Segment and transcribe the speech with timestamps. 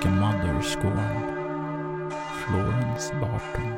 [0.00, 2.12] like a mother scorned.
[2.46, 3.72] Florence Barton.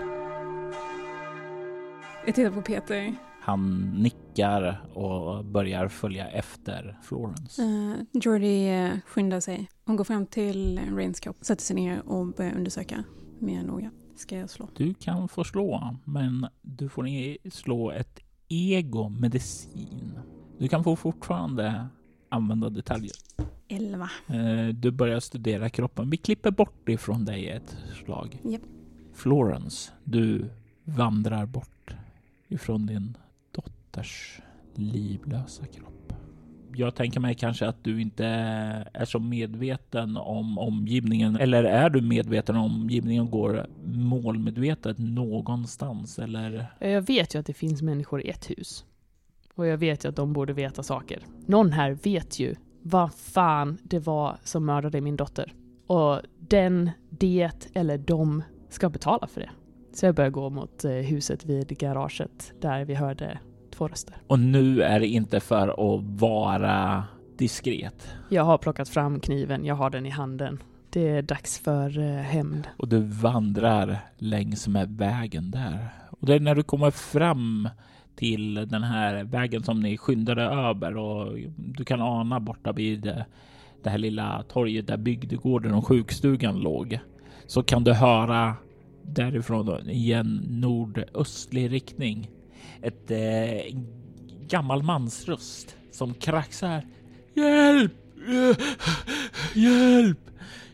[2.26, 3.14] Jag tittar på Peter.
[3.40, 7.62] Han nickar och börjar följa efter Florence.
[7.62, 9.68] Uh, Jordi uh, skyndar sig.
[9.84, 13.04] Hon går fram till Rains kropp, sätter sig ner och börjar undersöka
[13.38, 13.90] mer noga.
[14.16, 14.68] Ska jag slå?
[14.76, 20.18] Du kan få slå, men du får slå ett ego medicin.
[20.58, 21.86] Du kan få fortfarande
[22.32, 23.12] använda detaljer.
[23.68, 24.10] 11.
[24.30, 26.10] Uh, du börjar studera kroppen.
[26.10, 28.40] Vi klipper bort ifrån dig ett slag.
[28.44, 28.62] Yep.
[29.14, 30.50] Florence, du
[30.84, 31.94] vandrar bort
[32.48, 33.16] ifrån din
[33.50, 34.40] dotters
[34.74, 36.12] livlösa kropp.
[36.74, 38.26] Jag tänker mig kanske att du inte
[38.92, 41.36] är så medveten om omgivningen.
[41.36, 46.18] Eller är du medveten om omgivningen går målmedvetet någonstans?
[46.18, 46.66] Eller?
[46.78, 48.84] Jag vet ju att det finns människor i ett hus.
[49.54, 51.22] Och jag vet ju att de borde veta saker.
[51.46, 55.54] Någon här vet ju vad fan det var som mördade min dotter.
[55.86, 59.50] Och den, det eller de ska betala för det.
[59.92, 63.38] Så jag börjar gå mot eh, huset vid garaget där vi hörde
[63.74, 64.16] två röster.
[64.26, 67.04] Och nu är det inte för att vara
[67.38, 68.14] diskret.
[68.28, 70.62] Jag har plockat fram kniven, jag har den i handen.
[70.90, 72.68] Det är dags för eh, hämnd.
[72.76, 75.88] Och du vandrar längs med vägen där.
[76.10, 77.68] Och det är när du kommer fram
[78.16, 83.02] till den här vägen som ni skyndade över och du kan ana borta vid
[83.82, 86.98] det här lilla torget där bygdegården och sjukstugan låg.
[87.46, 88.56] Så kan du höra
[89.02, 92.30] därifrån då, i en nordöstlig riktning.
[92.82, 93.78] Ett eh,
[94.48, 96.86] gammal mans röst som kraxar.
[97.34, 97.92] Hjälp!
[99.54, 100.18] Hjälp!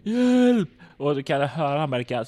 [0.02, 0.68] Hjälp!
[0.96, 2.24] Och du kan höra märka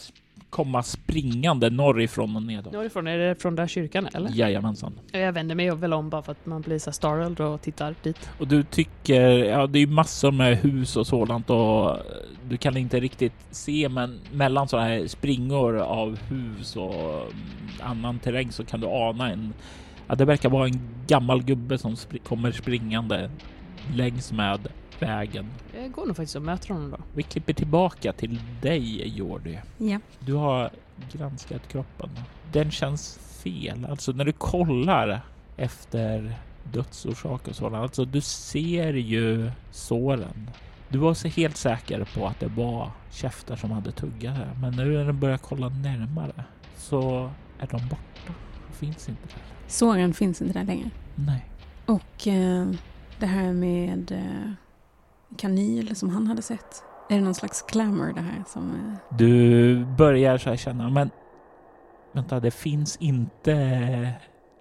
[0.51, 2.73] komma springande norrifrån och nedåt.
[2.73, 3.07] Norrifrån?
[3.07, 4.31] Är det från där kyrkan eller?
[4.35, 4.93] Jajamensan.
[5.13, 8.31] Jag vänder mig väl om bara för att man blir så startled och tittar dit.
[8.39, 11.97] Och du tycker, ja det är massor med hus och sådant och
[12.49, 17.33] du kan inte riktigt se men mellan sådana här springor av hus och
[17.81, 19.53] annan terräng så kan du ana en,
[20.07, 23.31] ja det verkar vara en gammal gubbe som spr kommer springande
[23.95, 24.69] längs med
[25.03, 25.47] vägen.
[25.75, 26.97] Jag går nog faktiskt och möter honom då.
[27.15, 29.59] Vi klipper tillbaka till dig Jordi.
[29.79, 29.99] Ja.
[30.19, 30.71] Du har
[31.13, 32.11] granskat kroppen.
[32.53, 33.87] Den känns fel.
[33.91, 35.21] Alltså när du kollar
[35.57, 36.35] efter
[36.73, 37.83] dödsorsak och sådant.
[37.83, 40.51] Alltså du ser ju såren.
[40.89, 44.51] Du var så helt säker på att det var käftar som hade tuggat här.
[44.61, 46.45] Men nu när du börjar kolla närmare
[46.77, 48.33] så är de borta.
[48.67, 49.43] De finns inte där.
[49.67, 50.91] Såren finns inte där längre.
[51.15, 51.45] Nej.
[51.87, 52.71] Och eh,
[53.19, 54.53] det här med eh,
[55.37, 56.83] kanyl som han hade sett.
[57.09, 58.71] Är det någon slags glamour det här som...
[58.75, 59.17] Eh...
[59.19, 61.11] Du börjar så här känna, men
[62.13, 64.13] vänta, det finns inte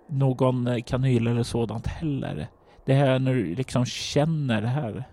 [0.07, 2.47] någon kanyl eller sådant heller.
[2.85, 5.03] Det här när du liksom känner det här.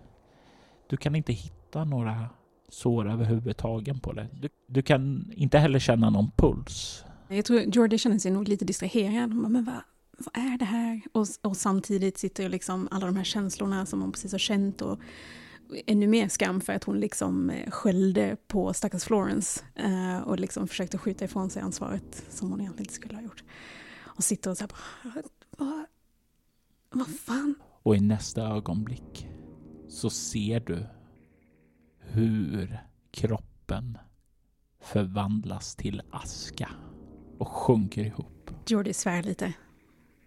[0.89, 2.29] Du kan inte hitta några
[2.69, 4.29] sår överhuvudtaget på det.
[4.33, 7.05] Du, du kan inte heller känna någon puls.
[7.29, 9.35] Jag tror Jordi känner sig nog lite distraherad.
[9.35, 9.81] Men vad,
[10.19, 11.01] vad är det här?
[11.13, 14.83] Och, och samtidigt sitter ju liksom alla de här känslorna som hon precis har känt
[14.83, 15.01] och
[15.87, 20.69] ännu mer skam för att hon liksom eh, skällde på stackars Florence eh, och liksom
[20.69, 23.45] försökte skjuta ifrån sig ansvaret som hon egentligen inte skulle ha gjort.
[24.05, 25.23] Och sitter och så här bara,
[25.59, 25.87] vad,
[26.91, 27.55] vad fan?
[27.83, 29.29] Och i nästa ögonblick
[29.89, 30.87] så ser du
[31.99, 32.79] hur
[33.11, 33.99] kroppen
[34.81, 36.71] förvandlas till aska
[37.39, 38.51] och sjunker ihop.
[38.67, 39.53] Jordi svär lite.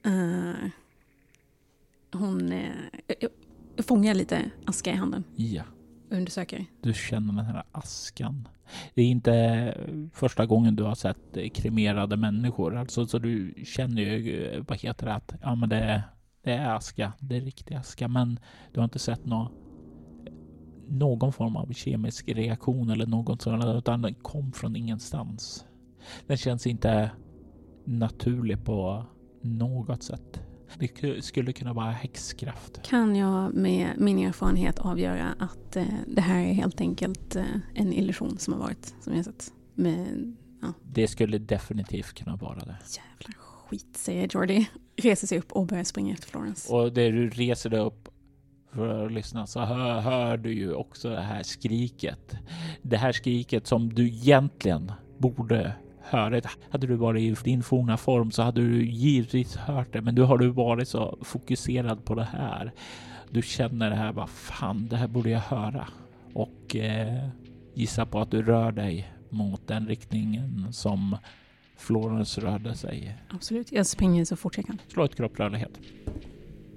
[0.07, 0.69] Uh,
[2.11, 2.51] hon...
[2.51, 2.71] Uh,
[3.83, 5.23] fångar lite aska i handen.
[5.35, 5.63] Ja.
[6.11, 6.65] Undersöker.
[6.81, 8.47] Du känner den här askan.
[8.93, 9.77] Det är inte
[10.13, 12.75] första gången du har sett kremerade människor.
[12.75, 16.03] Alltså, så du känner ju, vad heter det, att ja, men det,
[16.43, 17.13] det är aska.
[17.19, 18.07] Det är riktig aska.
[18.07, 18.39] Men
[18.73, 19.51] du har inte sett någon,
[20.87, 25.65] någon form av kemisk reaktion eller något sådant, utan den kom från ingenstans.
[26.27, 27.11] Den känns inte
[27.85, 29.05] naturlig på
[29.41, 30.41] något sätt.
[30.77, 32.81] Det skulle kunna vara häxkraft.
[32.83, 37.43] Kan jag med min erfarenhet avgöra att eh, det här är helt enkelt eh,
[37.75, 39.53] en illusion som har varit, som jag sett?
[39.75, 40.73] Med, ja.
[40.83, 42.77] Det skulle definitivt kunna vara det.
[42.97, 44.69] Jävla skit, säger Jordi.
[44.95, 46.73] Reser sig upp och börjar springa efter Florence.
[46.73, 48.09] Och det du reser dig upp
[48.71, 52.35] för att lyssna så hör, hör du ju också det här skriket.
[52.81, 55.73] Det här skriket som du egentligen borde
[56.09, 60.15] höra Hade du varit i din forna form så hade du givetvis hört det, men
[60.15, 62.71] nu har du varit så fokuserad på det här.
[63.29, 65.87] Du känner det här, vad fan, det här borde jag höra
[66.33, 67.27] och eh,
[67.73, 71.17] gissa på att du rör dig mot den riktningen som
[71.77, 73.17] Florence rörde sig.
[73.29, 74.81] Absolut, jag springer så fort jag kan.
[74.87, 75.79] Slå ett kropprörlighet.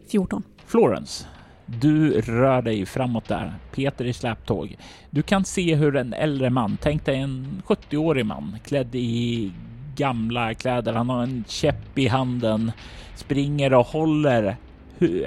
[0.08, 0.43] 14.
[0.67, 1.26] Florence,
[1.67, 3.55] du rör dig framåt där.
[3.75, 4.76] Peter i släptåg.
[5.11, 9.53] Du kan se hur en äldre man, tänk dig en 70-årig man klädd i
[9.97, 10.93] gamla kläder.
[10.93, 12.73] Han har en käpp i handen,
[13.17, 14.56] springer och håller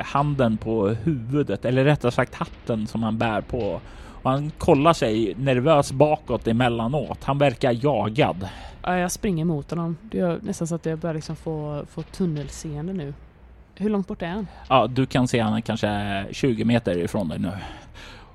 [0.04, 3.82] handen på huvudet, eller rättare sagt hatten som han bär på.
[4.24, 7.24] Och han kollar sig nervös bakåt emellanåt.
[7.24, 8.50] Han verkar jagad.
[8.84, 9.98] Jag springer mot honom.
[10.02, 13.14] Det är nästan så att jag börjar liksom få, få tunnelseende nu.
[13.78, 14.48] Hur långt bort är han?
[14.70, 17.52] Ja, du kan se han kanske 20 meter ifrån dig nu.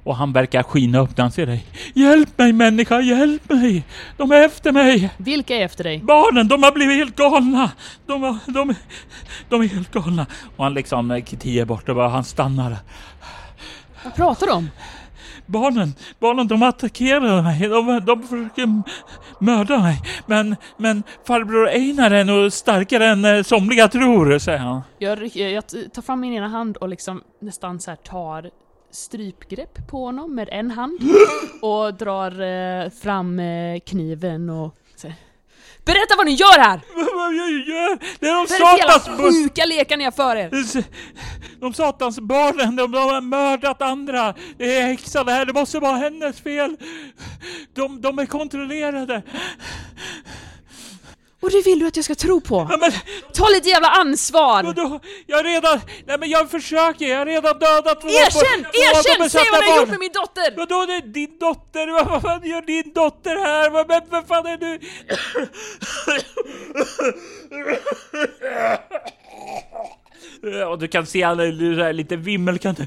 [0.05, 1.67] Och han verkar skina upp när han ser dig.
[1.95, 3.85] Hjälp mig människa, hjälp mig!
[4.17, 5.11] De är efter mig!
[5.17, 5.99] Vilka är efter dig?
[5.99, 7.71] Barnen, de har blivit helt galna!
[8.07, 8.75] De, de, de,
[9.49, 10.27] de är helt galna.
[10.57, 12.77] Och han liksom tiger bort och bara, han stannar.
[14.05, 14.71] Vad pratar du om?
[15.50, 17.69] Barnen, barnen de attackerar mig.
[17.69, 18.82] De, de försöker
[19.38, 20.02] mörda mig.
[20.26, 24.81] Men, men farbror Einar är nog starkare än eh, somliga tror, säger han.
[24.99, 28.50] Jag, jag tar fram min ena hand och liksom nästan så tar
[28.91, 31.00] strypgrepp på honom med en hand
[31.62, 35.17] och drar eh, fram eh, kniven och säger
[35.91, 36.81] Berätta vad ni gör här!
[36.95, 37.99] Vad jag gör?
[38.21, 39.09] Det är de satans...
[39.09, 40.51] Vad är sjuka lekar ni har för er?
[41.61, 44.35] De satans barnen, de, de har mördat andra.
[44.59, 46.77] Det är häxan här, det måste vara hennes fel.
[47.75, 49.23] De, de är kontrollerade.
[51.41, 52.67] Och det vill du att jag ska tro på?
[52.71, 52.93] Ja, men,
[53.35, 54.63] Ta lite jävla ansvar!
[54.63, 55.01] Vadå?
[55.27, 55.81] Jag har redan...
[56.07, 58.67] Nej men jag försöker, jag har redan dödat två Erkänn!
[58.73, 59.31] Erkänn!
[59.31, 60.57] Säg vad du har gjort med min dotter!
[60.57, 62.05] Vadå det är din dotter?
[62.05, 63.71] Vad fan gör din dotter här?
[63.71, 64.79] Vad, men, vad fan är du?
[70.71, 72.87] Och du kan se han är lite vimmelkande.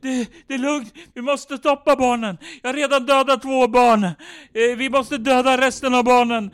[0.00, 2.38] Det, det är lugnt, vi måste stoppa barnen.
[2.62, 4.04] Jag har redan dödat två barn.
[4.04, 6.50] Eh, vi måste döda resten av barnen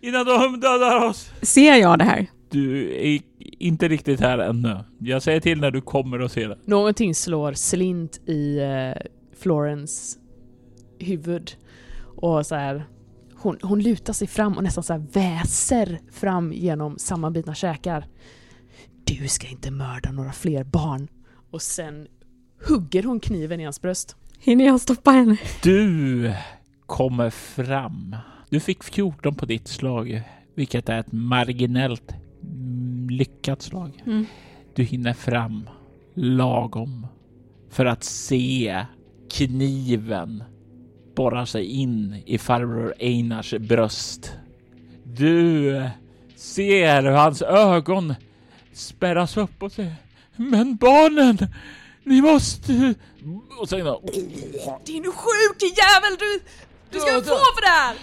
[0.00, 1.30] innan de dödar oss.
[1.42, 2.26] Ser jag det här?
[2.50, 3.20] Du är
[3.58, 4.84] inte riktigt här ännu.
[4.98, 6.58] Jag säger till när du kommer och ser det.
[6.64, 8.94] Någonting slår slint i uh,
[9.40, 10.18] Florence
[10.98, 11.50] huvud
[12.16, 12.84] och så här.
[13.34, 18.06] Hon, hon lutar sig fram och nästan så här väser fram genom sammanbitna käkar.
[19.18, 21.08] Du ska inte mörda några fler barn.
[21.50, 22.06] Och sen
[22.68, 24.16] hugger hon kniven i hans bröst.
[24.38, 25.38] Hinner jag stoppa henne?
[25.62, 26.34] Du
[26.86, 28.16] kommer fram.
[28.48, 30.22] Du fick 14 på ditt slag,
[30.54, 32.12] vilket är ett marginellt
[33.10, 34.02] lyckat slag.
[34.06, 34.26] Mm.
[34.74, 35.68] Du hinner fram
[36.14, 37.06] lagom
[37.70, 38.84] för att se
[39.30, 40.44] kniven
[41.16, 44.32] borra sig in i farbror Einars bröst.
[45.04, 45.88] Du
[46.36, 48.14] ser hur hans ögon
[48.80, 49.94] spärras upp och säger
[50.36, 51.38] Men barnen!
[52.04, 52.94] Ni måste...
[53.58, 54.02] Och sen då...
[54.84, 56.16] Din sjuke jävel!
[56.18, 56.40] Du,
[56.90, 57.96] du ska döda, få för det här!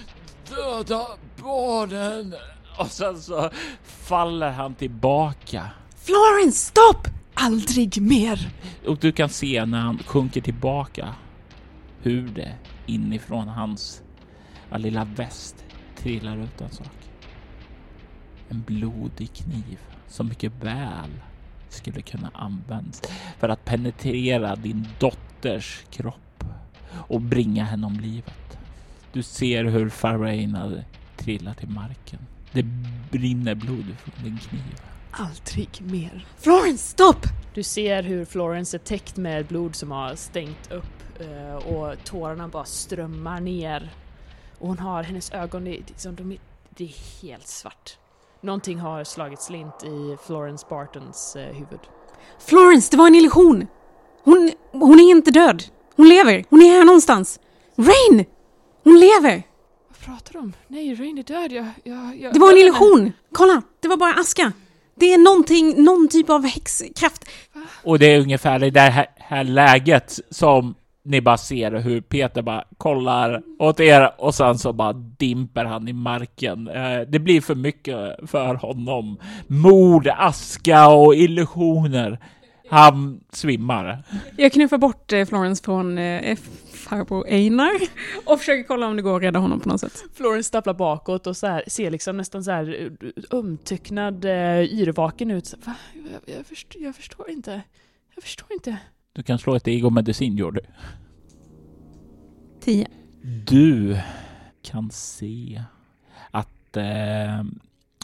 [0.49, 1.07] Döda
[1.43, 2.35] barnen!
[2.77, 3.49] Och sen så
[3.83, 5.69] faller han tillbaka.
[6.05, 7.07] Florence, stopp!
[7.33, 8.49] Aldrig mer!
[8.87, 11.15] Och du kan se när han sjunker tillbaka
[12.01, 14.01] hur det inifrån hans
[14.75, 15.55] lilla väst
[15.97, 16.87] trillar ut en sak.
[18.49, 21.09] En blodig kniv som mycket väl
[21.69, 23.01] skulle kunna användas
[23.39, 26.43] för att penetrera din dotters kropp
[26.91, 28.57] och bringa henne om livet.
[29.13, 30.83] Du ser hur Faraina
[31.17, 32.19] trillar till marken.
[32.51, 32.63] Det
[33.11, 34.81] brinner blod från din kniv.
[35.11, 36.25] Aldrig mer.
[36.37, 37.25] Florence, stopp!
[37.53, 42.47] Du ser hur Florence är täckt med blod som har stängt upp eh, och tårarna
[42.47, 43.89] bara strömmar ner.
[44.59, 47.97] Och hon har, hennes ögon, det, liksom, de är, det är helt svart.
[48.47, 51.79] Någonting har slagit slint i Florence Bartons eh, huvud.
[52.39, 53.67] Florence, det var en illusion!
[54.23, 55.63] Hon, hon är inte död.
[55.95, 56.45] Hon lever.
[56.49, 57.39] Hon är här någonstans.
[57.75, 58.25] Rain!
[58.83, 59.43] Hon lever!
[59.87, 60.53] Vad pratar du om?
[60.67, 61.51] Nej, Rain är död.
[61.51, 63.11] Jag, jag, jag det var en illusion!
[63.31, 63.61] Kolla!
[63.79, 64.51] Det var bara aska.
[64.95, 67.25] Det är någonting, någon typ av häxkraft.
[67.83, 70.75] Och det är ungefär i det här, här läget som
[71.07, 75.87] ni bara ser hur Peter bara kollar åt er och sen så bara dimper han
[75.87, 76.67] i marken.
[76.67, 79.17] Eh, det blir för mycket för honom.
[79.47, 82.19] Mord, aska och illusioner.
[82.69, 84.03] Han svimmar.
[84.37, 86.37] Jag knuffar bort eh, Florence från eh,
[86.73, 87.79] farbror Einar
[88.25, 90.03] och försöker kolla om det går att rädda honom på något sätt.
[90.13, 92.91] Florence stapplar bakåt och så här, ser liksom nästan så här
[93.31, 95.53] umtöcknad, yrvaken ut.
[95.65, 95.75] Va?
[95.93, 97.61] Jag, jag, förstår, jag förstår inte.
[98.15, 98.77] Jag förstår inte.
[99.17, 100.59] Du kan slå ett ego-medicin, Jordi.
[102.59, 102.87] Tio.
[103.45, 103.97] Du
[104.61, 105.61] kan se
[106.31, 107.43] att eh,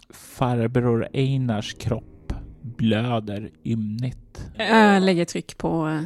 [0.10, 4.50] farbror Einars kropp blöder ymnigt.
[4.58, 6.00] Jag lägger tryck på,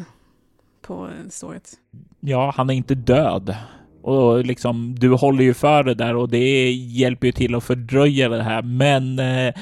[0.82, 1.74] på såret.
[2.20, 3.56] Ja, han är inte död.
[4.02, 8.30] Och liksom, du håller ju för det där och det hjälper ju till att fördröja
[8.30, 8.62] det här.
[8.62, 9.54] Men eh,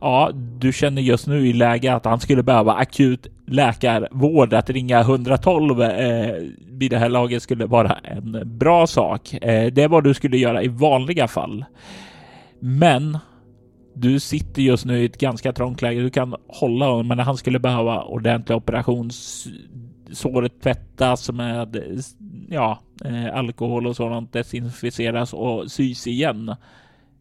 [0.00, 5.00] ja, du känner just nu i läge att han skulle behöva akut läkarvård att ringa
[5.00, 6.34] 112 eh,
[6.70, 9.34] vid det här laget skulle vara en bra sak.
[9.34, 11.64] Eh, det är vad du skulle göra i vanliga fall.
[12.60, 13.18] Men
[13.94, 16.00] du sitter just nu i ett ganska trångt läge.
[16.00, 19.10] Du kan hålla honom, men han skulle behöva ordentlig operation.
[20.12, 21.76] Såret tvättas med
[22.48, 26.54] ja, eh, alkohol och sådant, desinficeras och sys igen.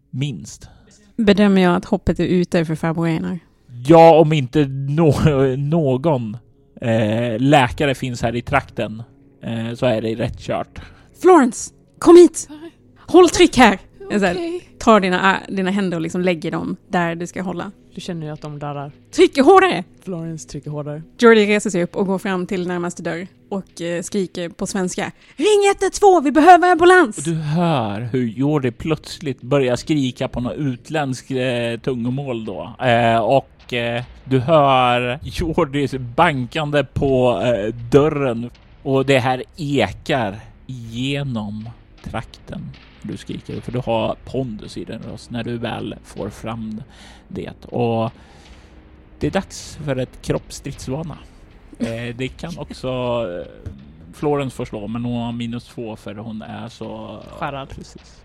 [0.09, 0.69] Minst.
[1.15, 3.39] Bedömer jag att hoppet är ute för farbror Einar?
[3.83, 5.13] Ja, om inte no
[5.57, 6.37] någon
[6.81, 9.03] eh, läkare finns här i trakten
[9.43, 10.81] eh, så är det rätt kört.
[11.21, 11.71] Florence!
[11.99, 12.49] Kom hit!
[12.97, 13.79] Håll tryck här!
[14.09, 17.71] Jag så här, tar dina, dina händer och liksom lägger dem där du ska hålla.
[17.95, 18.91] Du känner ju att de darrar.
[19.11, 19.83] Tryck hårdare!
[20.03, 21.01] Florence trycker hårdare.
[21.17, 25.11] Jordi reser sig upp och går fram till närmaste dörr och eh, skriker på svenska.
[25.35, 27.17] Ring 112, vi behöver ambulans!
[27.17, 32.75] Och du hör hur Jordi plötsligt börjar skrika på något utländskt eh, tungomål då.
[32.79, 38.49] Eh, och eh, du hör Jordis bankande på eh, dörren
[38.83, 41.69] och det här ekar igenom
[42.03, 42.71] trakten.
[43.07, 46.83] Du skriker för du har pondus i din röst när du väl får fram
[47.27, 47.65] det.
[47.65, 48.11] Och
[49.19, 51.17] det är dags för ett kroppsstridsvana.
[51.79, 53.71] Eh, det kan också eh,
[54.13, 57.19] Florence får slå, men hon har minus två för hon är så...
[57.39, 57.69] Skärrad.
[57.69, 58.23] Precis.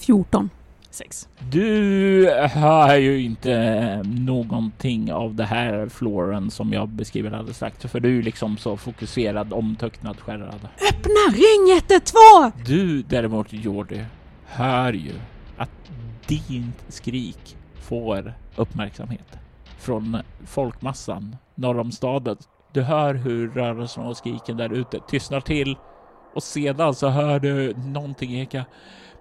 [0.00, 0.50] 14.
[0.96, 1.28] Sex.
[1.50, 8.00] Du hör ju inte någonting av det här Florence som jag beskriver alldeles strax, för
[8.00, 10.68] du är liksom så fokuserad, omtöcknad, skärrad.
[10.90, 11.32] Öppna!
[11.32, 12.66] Ring 112!
[12.66, 14.04] Du däremot Jordi
[14.46, 15.12] hör ju
[15.56, 15.70] att
[16.26, 19.38] ditt skrik får uppmärksamhet
[19.78, 22.36] från folkmassan norr om staden.
[22.72, 25.76] Du hör hur rörelsen och skriken där ute tystnar till
[26.34, 28.64] och sedan så hör du någonting eka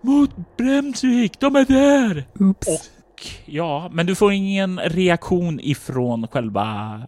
[0.06, 2.28] mot Bremsvik, de är där!
[2.40, 2.68] Oops.
[2.68, 7.02] Och ja, men du får ingen reaktion ifrån själva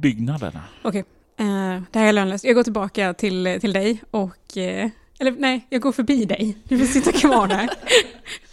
[0.00, 0.60] byggnaderna.
[0.82, 1.04] Okej,
[1.38, 2.44] eh, det här är lönlöst.
[2.44, 4.56] Jag går tillbaka till, till dig och...
[4.56, 6.56] Eh, eller nej, jag går förbi dig.
[6.68, 7.70] Du får sitta kvar där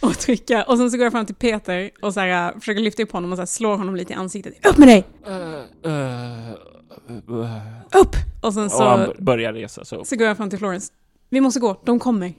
[0.00, 0.62] och trycka.
[0.64, 3.12] Och sen så går jag fram till Peter och så här, eh, försöker lyfta upp
[3.12, 4.66] honom och så här, slår honom lite i ansiktet.
[4.66, 5.04] Upp med dig!
[8.00, 8.16] Upp!
[8.42, 10.06] Och sen Och så, han börjar resa sig upp.
[10.06, 10.92] så går jag fram till Florence.
[11.30, 12.32] Vi måste gå, de kommer.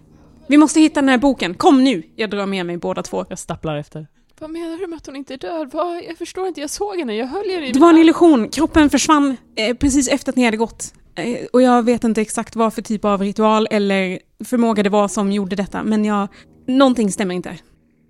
[0.47, 2.03] Vi måste hitta den här boken, kom nu!
[2.15, 3.25] Jag drar med mig båda två.
[3.29, 4.07] Jag stapplar efter.
[4.39, 5.69] Vad menar du med att hon inte är död?
[5.73, 6.03] Vad?
[6.03, 8.89] Jag förstår inte, jag såg henne, jag höll er i Det var en illusion, kroppen
[8.89, 10.93] försvann eh, precis efter att ni hade gått.
[11.15, 15.07] Eh, och jag vet inte exakt vad för typ av ritual eller förmåga det var
[15.07, 16.27] som gjorde detta, men jag...
[16.67, 17.57] Någonting stämmer inte.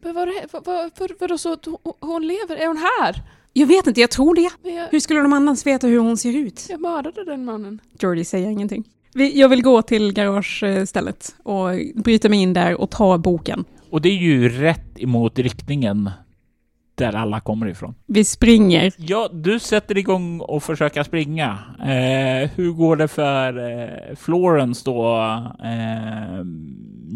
[0.03, 2.55] Men vad, vad, vad, vad, vadå så att hon, hon lever?
[2.55, 3.21] Är hon här?
[3.53, 4.69] Jag vet inte, jag tror det.
[4.69, 6.65] Jag, Hur skulle de annars veta hur hon ser ut?
[6.69, 7.81] jag mördade den mannen.
[7.99, 8.83] Jordi säger ingenting.
[9.13, 13.65] Jag vill gå till garagestället och bryta mig in där och ta boken.
[13.89, 16.09] Och det är ju rätt emot riktningen
[16.95, 17.95] där alla kommer ifrån.
[18.05, 18.93] Vi springer.
[18.97, 21.57] Ja, du sätter igång och försöka springa.
[21.79, 25.17] Eh, hur går det för eh, Florence då?
[25.63, 26.45] Eh,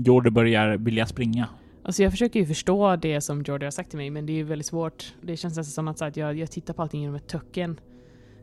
[0.06, 1.48] Jordi börjar vilja springa.
[1.84, 4.38] Alltså jag försöker ju förstå det som Jordi har sagt till mig, men det är
[4.38, 5.14] ju väldigt svårt.
[5.22, 7.80] Det känns nästan som att jag, jag tittar på allting genom ett töcken.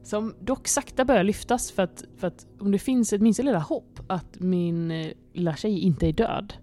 [0.04, 3.58] Som dock sakta börjar lyftas för att, för att om det finns ett minsta lilla
[3.58, 6.54] hopp att min eh, lilla tjej inte är död,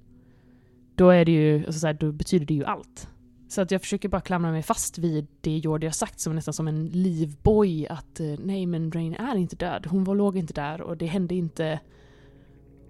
[0.96, 3.10] då är det ju, alltså så här, då betyder det ju allt.
[3.48, 6.54] Så att jag försöker bara klamra mig fast vid det Jordi har sagt som nästan
[6.54, 10.54] som en livboj att eh, nej men Rain är inte död, hon var, låg inte
[10.54, 11.80] där och det hände inte.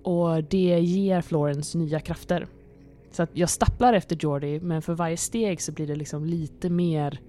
[0.04, 2.48] Och det ger Florence nya krafter.
[3.12, 6.70] Så att jag stapplar efter Jordi, men för varje steg så blir det liksom lite
[6.70, 7.20] mer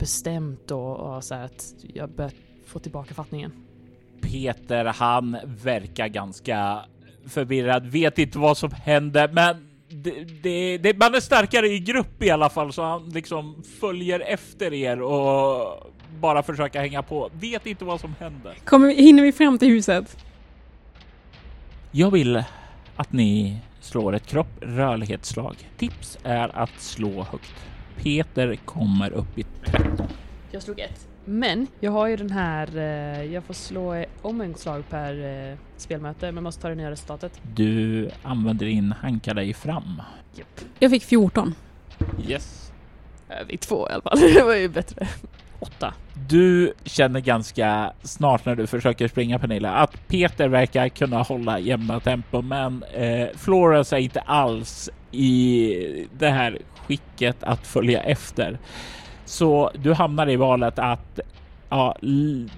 [0.00, 2.32] bestämt och, och så här att jag börjar
[2.66, 3.52] få tillbaka fattningen.
[4.22, 6.78] Peter, han verkar ganska
[7.26, 12.22] förvirrad, vet inte vad som hände, men det, det, det, man är starkare i grupp
[12.22, 15.86] i alla fall, så han liksom följer efter er och
[16.20, 17.30] bara försöker hänga på.
[17.32, 18.54] Vet inte vad som händer.
[18.64, 20.16] Kommer, vi- hinner vi fram till huset?
[21.90, 22.44] Jag vill
[22.96, 25.56] att ni slår ett kropp rörlighetsslag.
[25.78, 27.54] Tips är att slå högt.
[28.02, 30.06] Peter kommer upp i 13.
[30.50, 31.08] Jag slog ett.
[31.24, 35.56] Men jag har ju den här, eh, jag får slå om en slag per eh,
[35.76, 37.40] spelmöte, men måste ta det nya resultatet.
[37.54, 40.02] Du använder din hanka dig fram.
[40.78, 41.54] Jag fick 14.
[42.28, 42.72] Yes.
[43.28, 45.08] Jag fick två i alla fall, det var ju bättre.
[45.58, 45.94] Åtta.
[46.28, 52.00] Du känner ganska snart när du försöker springa Pernilla att Peter verkar kunna hålla jämna
[52.00, 58.58] tempo, men eh, Florence är inte alls i det här skicket att följa efter.
[59.24, 61.20] Så du hamnar i valet att
[61.68, 61.96] ja,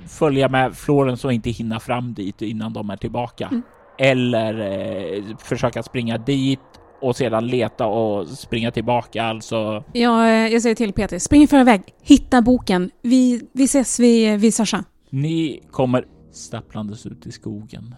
[0.08, 3.46] följa med Florence och inte hinna fram dit innan de är tillbaka.
[3.46, 3.62] Mm.
[3.98, 6.60] Eller eh, försöka springa dit
[7.00, 9.24] och sedan leta och springa tillbaka.
[9.24, 12.90] Alltså Jag, eh, jag säger till Peter, spring förväg, hitta boken.
[13.02, 14.84] Vi, vi ses vid, vid Sasha.
[15.10, 17.94] Ni kommer stapplandes ut i skogen.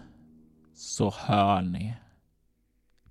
[0.75, 1.93] Så hör ni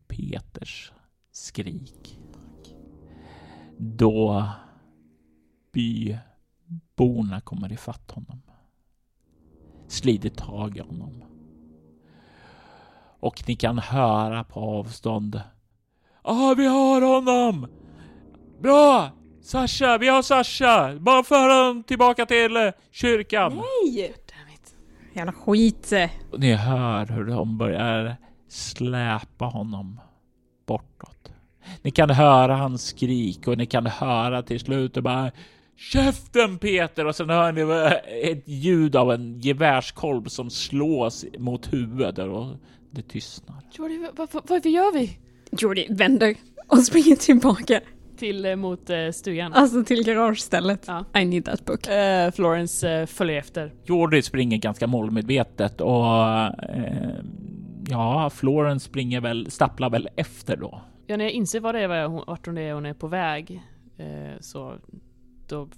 [0.08, 0.92] Peters
[1.32, 2.18] skrik.
[3.78, 4.48] Då
[5.72, 8.42] byborna kommer ifatt honom.
[9.88, 11.24] Slider tag i honom.
[13.20, 15.40] Och ni kan höra på avstånd.
[16.22, 17.66] ah, vi har honom!
[18.62, 19.10] Bra!
[19.42, 20.98] Sasha, vi har Sasha!
[20.98, 23.52] Bara för honom tillbaka till eh, kyrkan!
[23.84, 24.14] Nej!
[25.14, 25.92] Jävla skit.
[26.32, 28.16] Och ni hör hur de börjar
[28.48, 30.00] släpa honom
[30.66, 31.33] bortåt.
[31.82, 35.30] Ni kan höra hans skrik och ni kan höra till slut och bara
[35.76, 37.06] Käften Peter!
[37.06, 37.94] Och sen hör ni
[38.32, 42.46] ett ljud av en gevärskolv som slås mot huvudet och
[42.90, 43.56] det tystnar.
[43.72, 45.18] Jordi, vad, vad, vad gör vi?
[45.50, 46.34] Jordi vänder
[46.68, 47.80] och springer tillbaka.
[48.16, 49.52] Till eh, mot eh, stugan.
[49.52, 50.84] Alltså till garagestället.
[50.86, 51.20] Ja.
[51.20, 51.86] I need that book.
[51.86, 53.72] Eh, Florence eh, följer efter.
[53.84, 57.14] Jordi springer ganska målmedvetet och eh,
[57.88, 60.80] ja, Florence springer väl, stapplar väl efter då.
[61.06, 63.62] Ja, när jag inser vad det är, hon- vart hon är hon är på väg,
[63.96, 64.74] eh, så
[65.48, 65.68] då,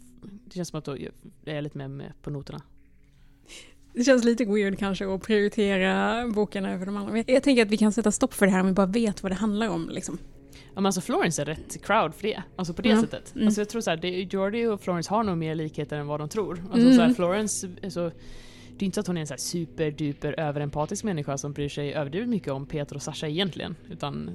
[0.45, 1.11] det känns som att då är
[1.45, 2.63] jag lite mer med på noterna.
[3.93, 7.13] Det känns lite weird kanske att prioritera boken över de andra.
[7.13, 9.23] Men Jag tänker att vi kan sätta stopp för det här om vi bara vet
[9.23, 9.89] vad det handlar om.
[9.93, 10.19] Liksom.
[10.53, 12.43] Ja, men alltså Florence är rätt crowd för det.
[12.57, 13.03] Alltså på det Mm.
[13.03, 13.35] sättet.
[13.35, 13.47] Mm.
[13.47, 16.29] Alltså jag tror såhär, det- Jordi och Florence har nog mer likheter än vad de
[16.29, 16.59] tror.
[16.71, 16.95] Alltså Mm.
[16.97, 18.11] såhär, Florence, alltså,
[18.79, 21.95] det är inte så att hon är en såhär superduper överempatisk människa som bryr sig
[21.95, 23.77] överdrivet mycket om Peter och Sasha egentligen.
[23.91, 24.31] Utan,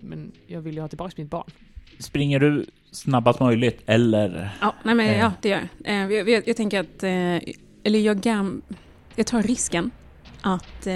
[0.00, 1.50] men jag vill ju ha tillbaka mitt barn.
[1.98, 4.56] Springer du snabbast möjligt eller?
[4.60, 5.18] Ja, nej men Eh.
[5.18, 5.94] ja, det gör jag.
[5.94, 6.28] Eh, jag.
[6.28, 8.62] Jag, jag tänker att, eh, eller jag, gam,
[9.16, 9.90] jag tar risken
[10.40, 10.86] att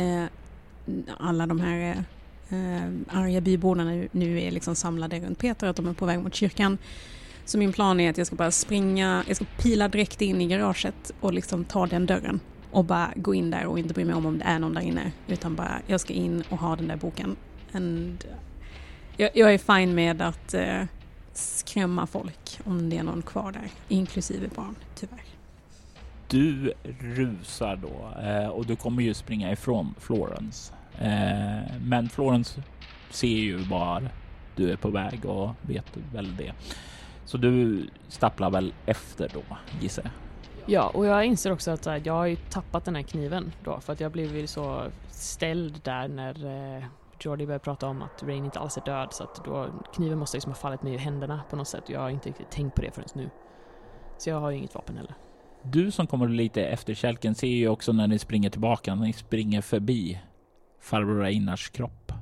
[1.18, 2.04] alla de här
[2.48, 6.18] eh, arga byborna nu, nu är liksom samlade runt Peter, att de är på väg
[6.18, 6.78] mot kyrkan.
[7.44, 10.46] Så min plan är att jag ska bara springa, jag ska pila direkt in i
[10.46, 12.40] garaget och liksom ta den dörren.
[12.70, 14.80] Och bara gå in där och inte bry mig om om det är någon där
[14.82, 15.12] inne.
[15.26, 17.36] Utan bara, jag ska in och ha den där boken.
[17.72, 18.36] And, eh,
[19.16, 20.82] jag, jag är fine med att eh,
[21.32, 25.24] skrämma folk om det är någon kvar där, inklusive barn, tyvärr.
[26.28, 30.72] Du rusar då eh, och du kommer ju springa ifrån Florence.
[30.98, 32.62] Eh, men Florence
[33.10, 34.10] ser ju var
[34.56, 36.52] du är på väg och vet väl det.
[37.24, 40.27] Så du stapplar väl efter då gissar jag.
[40.70, 43.80] Ja, och jag inser också att här, jag har ju tappat den här kniven då,
[43.80, 46.84] för att jag blev ju så ställd där när eh,
[47.20, 50.36] Jordi började prata om att Rain inte alls är död, så att då, kniven måste
[50.36, 51.84] liksom ha fallit mig ur händerna på något sätt.
[51.86, 53.30] Jag har inte riktigt tänkt på det förrän nu.
[54.18, 55.14] Så jag har ju inget vapen heller.
[55.62, 59.12] Du som kommer lite efter kälken ser ju också när ni springer tillbaka, när ni
[59.12, 60.20] springer förbi
[60.80, 62.12] farbror Einars kropp.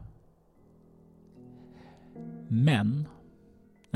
[2.49, 3.09] Men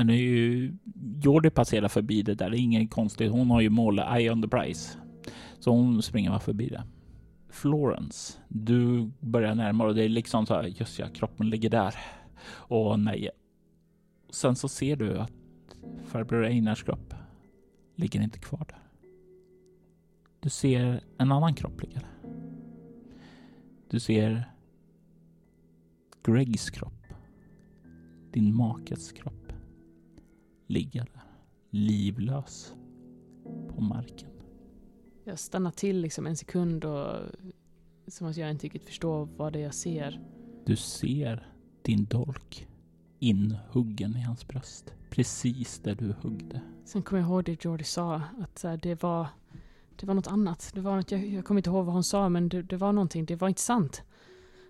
[0.01, 0.73] men nu är ju
[1.21, 3.31] Jordi passerar förbi det där, det är inget konstigt.
[3.31, 4.97] Hon har ju mål eye on the prize.
[5.59, 6.83] Så hon springer bara förbi det.
[7.49, 11.69] Florence, du börjar närma dig och det är liksom så här, just ja, kroppen ligger
[11.69, 11.95] där.
[12.53, 13.29] Och nej.
[14.29, 15.33] Sen så ser du att
[16.05, 17.13] farbror Einars kropp
[17.95, 18.83] ligger inte kvar där.
[20.39, 22.31] Du ser en annan kropp ligga där.
[23.89, 24.43] Du ser
[26.23, 27.07] Gregs kropp.
[28.31, 29.40] Din makes kropp.
[30.71, 31.23] Ligga där.
[31.69, 32.73] Livlös.
[33.69, 34.29] På marken.
[35.23, 37.15] Jag stannar till liksom en sekund och
[38.07, 40.21] som att jag inte riktigt förstår vad det är jag ser.
[40.65, 42.67] Du ser din dolk
[43.19, 44.93] inhuggen i hans bröst.
[45.09, 46.61] Precis där du huggde.
[46.85, 49.27] Sen kommer jag ihåg det Jordi sa, att det var
[49.95, 50.71] det var något annat.
[50.73, 52.93] Det var något, jag, jag kommer inte ihåg vad hon sa, men det, det var
[52.93, 53.25] någonting.
[53.25, 54.01] Det var inte sant.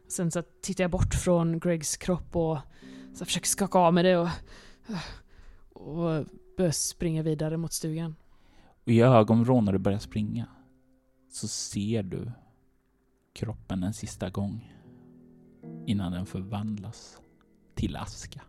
[0.08, 2.58] Sen så tittar jag bort från Gregs kropp och
[3.14, 4.30] så försöker skaka av med det och,
[5.86, 6.26] och
[6.58, 8.16] börjar springa vidare mot stugan.
[8.84, 10.48] Och i ögonvrån när du börjar springa
[11.30, 12.32] så ser du
[13.34, 14.74] kroppen en sista gång
[15.86, 17.22] innan den förvandlas
[17.76, 18.42] till aska.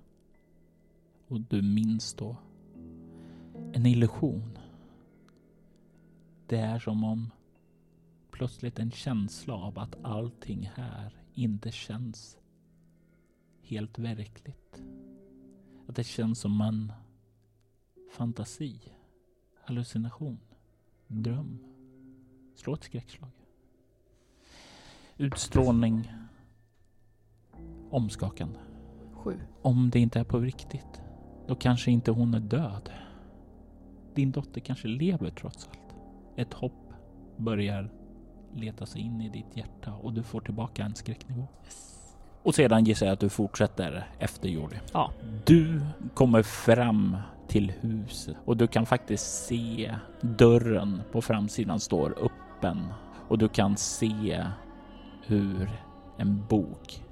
[1.28, 2.36] Och du minns då
[3.72, 4.58] en illusion.
[6.46, 7.30] Det är som om
[8.30, 12.38] plötsligt en känsla av att allting här inte känns
[13.62, 14.82] helt verkligt.
[15.86, 16.92] Att det känns som man
[18.12, 18.80] fantasi
[19.64, 20.38] hallucination,
[21.06, 21.58] dröm.
[22.54, 23.30] Slå ett skräckslag.
[25.16, 26.12] Utstrålning.
[27.90, 28.58] Omskakande.
[29.12, 29.40] Sju.
[29.62, 31.02] Om det inte är på riktigt,
[31.46, 32.90] då kanske inte hon är död.
[34.14, 35.94] Din dotter kanske lever trots allt.
[36.36, 36.92] Ett hopp
[37.36, 37.92] börjar
[38.54, 41.48] leta sig in i ditt hjärta och du får tillbaka en skräcknivå.
[42.42, 44.76] Och sedan gissar jag att du fortsätter efter Jordi.
[44.92, 45.12] Ja.
[45.44, 45.82] Du
[46.14, 47.16] kommer fram
[47.52, 52.92] till huset och du kan faktiskt se dörren på framsidan står öppen
[53.28, 54.44] och du kan se
[55.26, 55.70] hur
[56.16, 57.02] en bok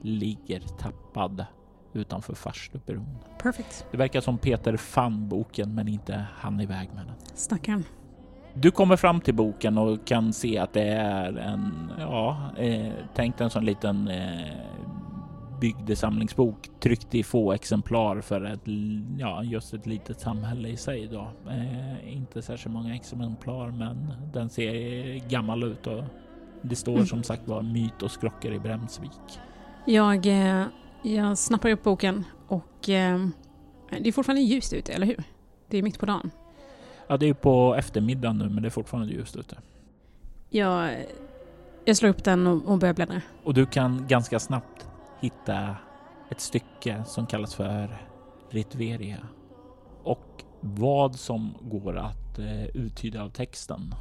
[0.00, 1.46] ligger tappad
[1.92, 3.18] utanför farstubron.
[3.42, 3.86] Perfect.
[3.90, 7.14] Det verkar som Peter fann boken men inte han iväg med den.
[7.34, 7.84] Stackarn.
[8.54, 13.40] Du kommer fram till boken och kan se att det är en, ja, eh, tänk
[13.40, 14.52] en sån liten eh,
[15.60, 18.60] bygdesamlingsbok tryckt i få exemplar för ett,
[19.18, 21.30] ja, just ett litet samhälle i sig då.
[21.50, 26.04] Eh, inte särskilt många exemplar, men den ser gammal ut och
[26.62, 27.06] det står Mm.
[27.06, 29.40] som sagt var myt och skrockor i Bremsvik.
[29.86, 30.64] Jag, eh,
[31.02, 33.26] jag snappar upp boken och eh,
[33.90, 35.22] det är fortfarande ljust ute, eller hur?
[35.68, 36.30] Det är mitt på dagen.
[37.08, 39.56] Ja, det är på eftermiddagen nu, men det är fortfarande ljust ute.
[40.50, 40.90] Jag,
[41.84, 43.20] jag slår upp den och, och börjar bläddra.
[43.44, 44.85] Och du kan ganska snabbt
[45.20, 45.76] hitta
[46.30, 48.08] ett stycke som kallas för
[48.50, 49.28] Ritveria.
[50.02, 53.94] Och vad som går att eh, uttyda av texten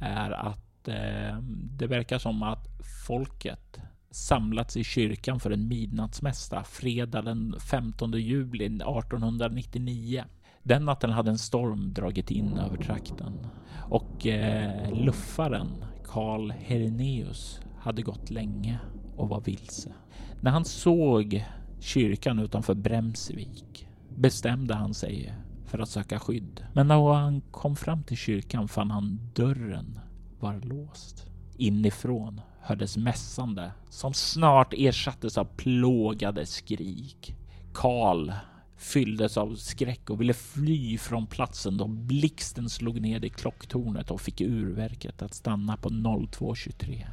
[0.00, 1.38] är att eh,
[1.78, 2.68] det verkar som att
[3.06, 10.24] folket samlats i kyrkan för en midnattsmässa fredag den 15 juli 1899.
[10.62, 13.46] Den natten hade en storm dragit in över trakten
[13.90, 18.78] och eh, luffaren Karl Herneus hade gått länge
[19.16, 19.92] och var vilse.
[20.40, 21.44] När han såg
[21.80, 25.34] kyrkan utanför Bremsvik bestämde han sig
[25.66, 26.64] för att söka skydd.
[26.72, 30.00] Men när han kom fram till kyrkan fann han dörren
[30.40, 31.26] var låst.
[31.56, 37.34] Inifrån hördes mässande som snart ersattes av plågade skrik.
[37.72, 38.32] Karl
[38.76, 44.20] fylldes av skräck och ville fly från platsen då blixten slog ned i klocktornet och
[44.20, 47.06] fick urverket att stanna på 02.23.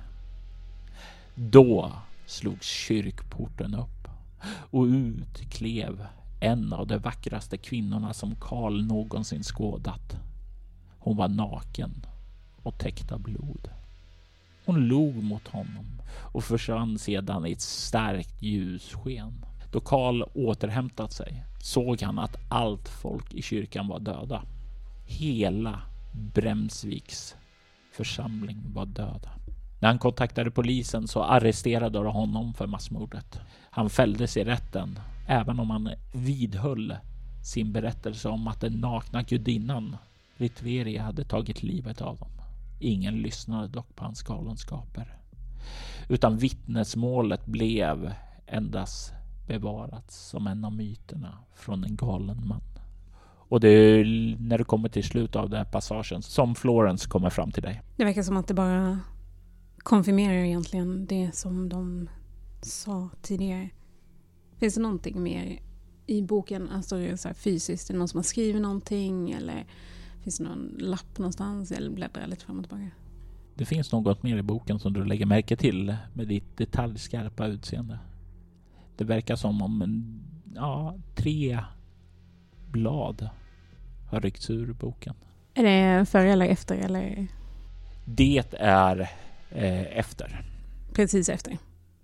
[1.36, 1.91] Då
[2.33, 4.07] slogs kyrkporten upp
[4.71, 6.05] och ut klev
[6.39, 10.17] en av de vackraste kvinnorna som Karl någonsin skådat.
[10.99, 12.05] Hon var naken
[12.63, 13.69] och täckt av blod.
[14.65, 16.01] Hon log mot honom
[16.33, 19.45] och försvann sedan i ett starkt ljussken.
[19.71, 24.43] Då Karl återhämtat sig såg han att allt folk i kyrkan var döda.
[25.05, 25.81] Hela
[26.33, 27.35] Bremsviks
[27.91, 29.29] församling var döda.
[29.83, 33.39] När han kontaktade polisen så arresterade de honom för massmordet.
[33.69, 36.95] Han fälldes i rätten, även om han vidhöll
[37.43, 39.97] sin berättelse om att den nakna gudinnan
[40.37, 42.31] Ritveria hade tagit livet av dem.
[42.79, 45.17] Ingen lyssnade dock på hans galenskaper,
[46.09, 48.13] utan vittnesmålet blev
[48.47, 49.13] endast
[49.47, 52.61] bevarat som en av myterna från en galen man.
[53.49, 54.05] Och det är
[54.39, 57.81] när du kommer till slutet av den här passagen som Florence kommer fram till dig.
[57.95, 58.99] Det verkar som att det bara
[59.83, 62.09] konfirmerar egentligen det som de
[62.61, 63.69] sa tidigare.
[64.57, 65.59] Finns det någonting mer
[66.05, 67.89] i boken, alltså så här fysiskt?
[67.89, 69.65] Är det någon som har skrivit någonting eller
[70.23, 71.71] finns det någon lapp någonstans?
[71.71, 72.91] Eller bläddrar lite fram och tillbaka?
[73.55, 77.99] Det finns något mer i boken som du lägger märke till med ditt detaljskarpa utseende.
[78.97, 80.23] Det verkar som om en,
[80.55, 81.59] ja, tre
[82.71, 83.29] blad
[84.11, 85.15] har ryckts ur boken.
[85.53, 87.27] Är det före eller efter eller
[88.05, 89.09] Det är
[89.55, 90.45] eh, efter.
[90.93, 91.57] precis efter?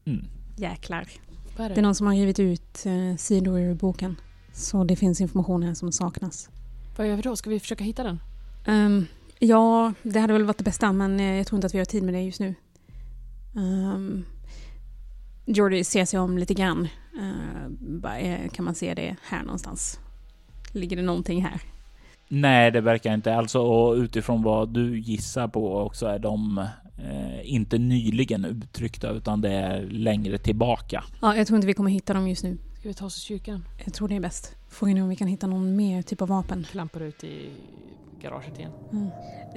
[0.05, 0.25] Mm.
[0.57, 0.99] Jäklar.
[1.01, 1.07] Är
[1.57, 1.81] Det är det?
[1.81, 4.15] någon som har rivit ut eh, sidor ur boken.
[4.53, 6.49] Så det finns information här som saknas.
[6.97, 7.35] Vad gör vi då?
[7.35, 8.19] Ska vi försöka hitta den?
[8.65, 9.05] Ehm,
[9.39, 11.85] ja, det hade väl varit det bästa men eh, jag tror inte att vi har
[11.85, 12.55] tid med det just nu.
[13.55, 14.25] Um,
[15.45, 16.87] Jordy ser sig om lite grann.
[17.15, 19.99] Uh, kan man se det här någonstans?
[20.71, 21.61] Ligger det någonting här?
[22.27, 23.35] Nej, det verkar inte.
[23.35, 26.67] Alltså och utifrån vad du gissar på också är de
[27.43, 31.03] inte nyligen uttryckta utan det är längre tillbaka.
[31.21, 32.57] Ja, jag tror inte vi kommer hitta dem just nu.
[32.79, 33.65] Ska vi ta oss till kyrkan?
[33.85, 34.55] Jag tror det är bäst.
[34.69, 36.65] Frågan är om vi kan hitta någon mer typ av vapen.
[36.71, 37.49] Klampar ut i
[38.21, 38.71] garaget igen.
[38.91, 39.09] Mm.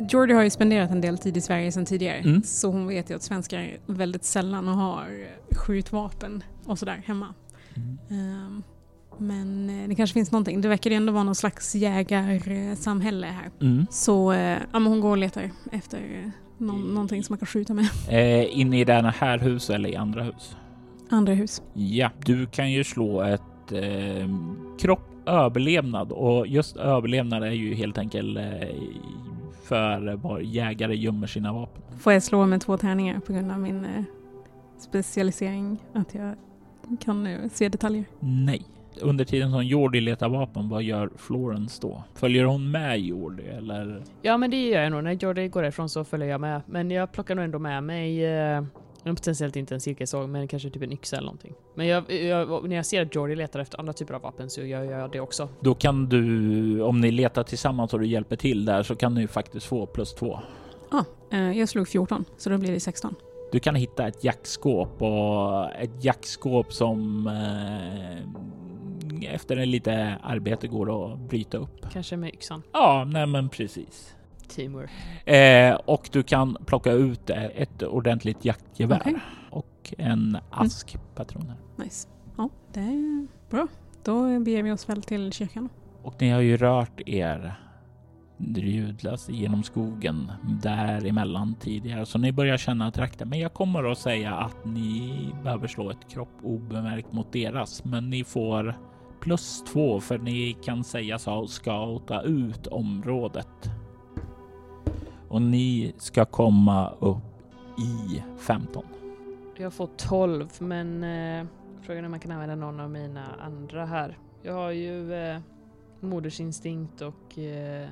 [0.08, 2.16] Jordy har ju spenderat en del tid i Sverige sedan tidigare.
[2.16, 2.42] Mm.
[2.42, 7.34] Så hon vet ju att svenskar väldigt sällan har skjutvapen och sådär hemma.
[8.10, 8.62] Ehm,
[9.18, 10.60] men eh, det kanske finns någonting.
[10.60, 13.50] Det verkar ju ändå vara någon slags jägarsamhälle här.
[13.60, 13.86] Mm.
[13.90, 17.74] Så eh, ja, men hon går och letar efter någon, någonting som man kan skjuta
[17.74, 17.88] med.
[18.08, 20.56] Eh, inne i det här huset eller i andra hus?
[21.10, 21.62] Andra hus.
[21.74, 24.28] Ja, du kan ju slå ett eh,
[24.78, 28.68] kropp överlevnad och just överlevnad är ju helt enkelt eh,
[29.64, 31.82] för var jägare gömmer sina vapen.
[31.98, 34.04] Får jag slå med två tärningar på grund av min eh,
[34.78, 35.78] specialisering?
[35.92, 36.34] Att jag
[37.00, 38.04] kan eh, se detaljer.
[38.20, 38.62] Nej.
[39.00, 42.02] Under tiden som Jordi letar vapen, vad gör Florence då?
[42.14, 44.02] Följer hon med Jordi eller?
[44.22, 45.04] Ja, men det gör jag nog.
[45.04, 46.62] När Jordi går ifrån så följer jag med.
[46.66, 48.62] Men jag plockar nog ändå med mig eh,
[49.04, 51.54] potentiellt inte en cirkelsåg, men kanske typ en yxa eller någonting.
[51.74, 54.62] Men jag, jag, när jag ser att Jordi letar efter andra typer av vapen så
[54.62, 55.48] gör jag det också.
[55.60, 59.20] Då kan du, om ni letar tillsammans och du hjälper till där, så kan ni
[59.20, 60.38] ju faktiskt få plus två.
[60.90, 63.14] Ah, eh, jag slog 14, så då blir det 16.
[63.52, 68.40] Du kan hitta ett jackskåp och ett jackskåp som eh,
[69.26, 71.90] efter en lite arbete går att bryta upp.
[71.92, 72.62] Kanske med yxan.
[72.72, 74.16] Ja, nej men precis.
[74.48, 74.90] Teamwork.
[75.28, 79.16] Eh, och du kan plocka ut ett ordentligt jaktgevär Okej.
[79.50, 81.56] och en ask patroner.
[81.76, 82.08] Nice.
[82.36, 83.66] Ja, det är bra.
[84.04, 85.68] Då beger vi oss väl till kyrkan.
[86.02, 87.54] Och ni har ju rört er
[88.56, 90.32] ljudlöst genom skogen
[90.62, 93.28] däremellan tidigare, så ni börjar känna trakten.
[93.28, 98.10] Men jag kommer att säga att ni behöver slå ett kropp obemärkt mot deras, men
[98.10, 98.78] ni får
[99.22, 103.70] plus två för ni kan sägas ha scoutat ut området.
[105.28, 107.18] Och ni ska komma upp
[107.78, 108.84] i 15.
[109.56, 111.46] Jag får 12 men eh,
[111.82, 114.18] frågan är om man kan använda någon av mina andra här.
[114.42, 115.40] Jag har ju eh,
[116.00, 117.88] modersinstinkt och eh,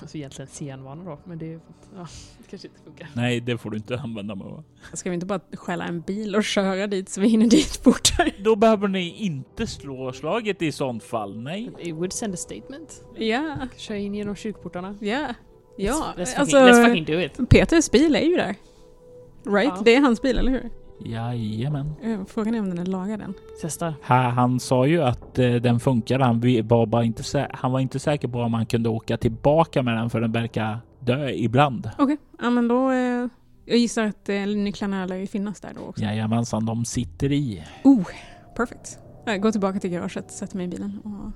[0.00, 1.60] alltså egentligen senvana då men det, är-
[1.96, 2.06] ja,
[2.38, 3.08] det kanske inte funkar.
[3.14, 4.64] Nej, det får du inte använda mig av.
[4.92, 8.30] Ska vi inte bara stjäla en bil och köra dit så vi hinner dit fortare?
[8.44, 11.40] Då behöver ni inte slå slaget i sånt fall.
[11.40, 11.70] Nej.
[11.78, 13.04] It would send a statement.
[13.16, 14.96] Ja, Kör in genom kyrkportarna.
[15.00, 15.34] ja.
[15.76, 17.48] Ja, let's, let's, fucking, alltså let's fucking do it.
[17.50, 18.54] Peters bil är ju där.
[19.44, 19.72] Right?
[19.76, 19.82] Ja.
[19.84, 20.70] Det är hans bil, eller hur?
[21.04, 21.92] Jajamän.
[22.02, 23.34] Eh, Frågan är om den är lagad än.
[23.62, 23.94] Testa.
[24.08, 26.18] Ha- Han sa ju att eh, den funkar.
[26.18, 29.96] Han var bara inte, han var inte säker på om han kunde åka tillbaka med
[29.96, 31.90] den för den verkar dö ibland.
[31.98, 32.90] Okej, ja men då...
[32.90, 33.26] Eh,
[33.64, 36.02] jag gissar att eh, nycklarna lär ju finnas där då också.
[36.04, 37.62] Jajamensan, de sitter i.
[37.84, 38.06] Oh,
[38.56, 38.98] perfect.
[39.26, 41.32] Jag går tillbaka till garaget, sätter mig i bilen och...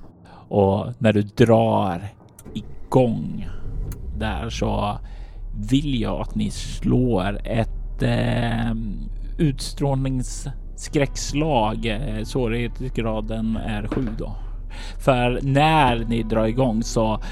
[0.49, 2.03] Och när du drar
[2.55, 3.49] igång
[4.19, 4.99] där så
[5.71, 8.75] vill jag att ni slår ett eh,
[9.39, 11.87] utstrålningsskräckslag.
[11.87, 14.37] Eh, Svårighetsgraden är sju då.
[15.05, 17.23] För när ni drar igång så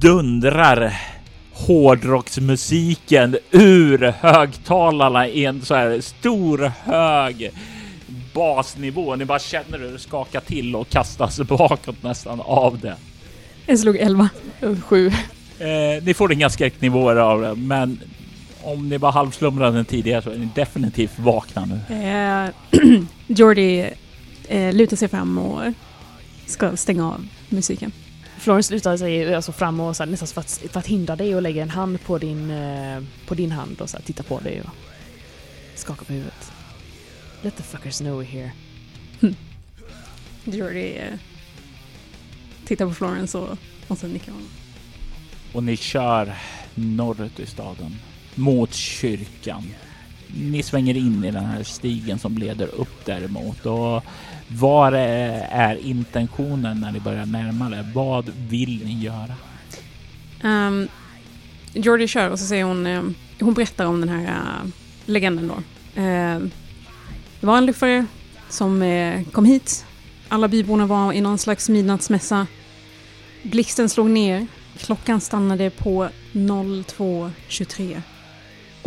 [0.00, 0.92] dundrar
[1.52, 7.50] hårdrocksmusiken ur högtalarna i en så här stor hög
[8.34, 9.16] basnivå.
[9.16, 12.96] Ni bara känner hur det skakar till och kastas bakåt nästan av det.
[13.66, 14.28] Jag slog 11.
[14.84, 15.06] Sju.
[15.58, 18.00] Eh, ni får inga skräcknivåer av det, men
[18.72, 21.94] om ni var halvslumrande tidigare så är ni definitivt vakna nu.
[21.94, 22.50] Eh,
[23.26, 23.90] Jordi
[24.48, 25.72] eh, lutar sig fram och
[26.46, 27.92] ska stänga av musiken.
[28.38, 31.34] Florence lutar sig alltså fram och så här, nästan för att, för att hindra dig
[31.34, 34.40] och lägga en hand på din, eh, på din hand och så här, titta på
[34.40, 34.70] dig och
[35.74, 36.52] skaka på huvudet.
[37.42, 38.50] Let the fuckers know we're here.
[40.44, 41.18] Jordi eh,
[42.64, 44.48] tittar på Florence och, och sen nickar honom.
[45.52, 46.34] Och ni kör
[46.74, 47.96] norrut i staden
[48.38, 49.64] mot kyrkan.
[50.26, 54.04] Ni svänger in i den här stigen som leder upp däremot och
[54.48, 57.90] vad är intentionen när ni börjar närma er?
[57.94, 59.34] Vad vill ni göra?
[60.42, 60.88] Um,
[61.72, 64.70] Jordi kör och så säger hon, ehm, hon berättar om den här uh,
[65.04, 65.54] legenden då.
[66.02, 66.48] Uh,
[67.40, 68.06] det var en luffare
[68.48, 69.86] som uh, kom hit.
[70.28, 72.46] Alla byborna var i någon slags midnattsmässa.
[73.42, 74.46] Blixten slog ner.
[74.78, 78.02] Klockan stannade på 02.23.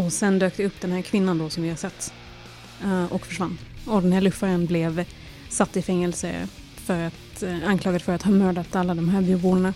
[0.05, 2.13] Och sen dök det upp den här kvinnan då som vi har sett.
[2.83, 3.57] Eh, och försvann.
[3.85, 5.05] Och den här luffaren blev
[5.49, 9.73] satt i fängelse för att, eh, anklagad för att ha mördat alla de här byborna.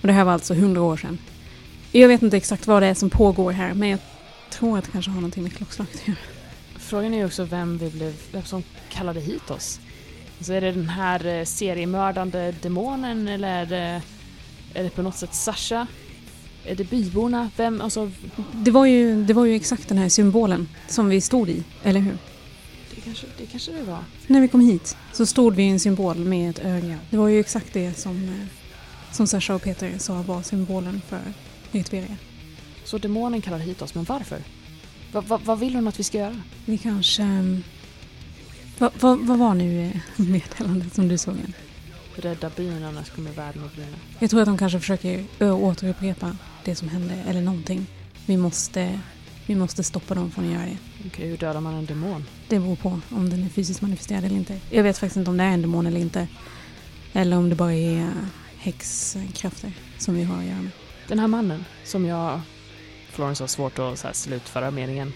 [0.00, 1.18] Och det här var alltså 100 år sedan.
[1.92, 3.98] Jag vet inte exakt vad det är som pågår här, men jag
[4.50, 6.18] tror att det kanske har någonting med klockslaget att göra.
[6.78, 9.80] Frågan är ju också vem, vi blev, vem som kallade hit oss.
[10.38, 14.02] Alltså är det den här eh, seriemördande demonen eller är det,
[14.74, 15.86] är det på något sätt Sasha?
[16.66, 17.50] Är det byborna?
[17.56, 18.10] Vem, alltså...
[18.52, 22.00] Det var, ju, det var ju exakt den här symbolen som vi stod i, eller
[22.00, 22.18] hur?
[22.94, 23.98] Det kanske det, kanske det var.
[24.26, 26.98] När vi kom hit så stod vi i en symbol med ett öga.
[27.10, 28.46] Det var ju exakt det som, eh,
[29.12, 31.20] som Sasha och Peter sa var symbolen för
[31.72, 32.16] Ritveria.
[32.84, 34.38] Så demonen kallade hit oss, men varför?
[35.12, 36.40] Va, va, vad vill hon att vi ska göra?
[36.64, 37.22] Vi kanske...
[38.78, 39.90] Vad vad- vad var nu eh,
[40.26, 41.52] meddelandet som du såg igen?
[42.16, 43.96] Rädda byn, annars kommer världen att brinna.
[44.18, 47.86] Jag tror att de kanske försöker ö, återupprepa det som hände, eller någonting.
[48.26, 49.00] Vi måste,
[49.46, 50.76] vi måste stoppa dem från att göra det.
[51.06, 52.24] Okej, hur dödar man en demon?
[52.48, 54.60] Det beror på om den är fysiskt manifesterad eller inte.
[54.70, 56.28] Jag vet faktiskt inte om det är en demon eller inte.
[57.12, 58.08] Eller om det bara är eh,
[58.58, 60.70] häxkrafter som vi har att göra med.
[61.08, 62.40] Den här mannen som jag...
[63.10, 65.12] Florence har svårt att så här slutföra meningen.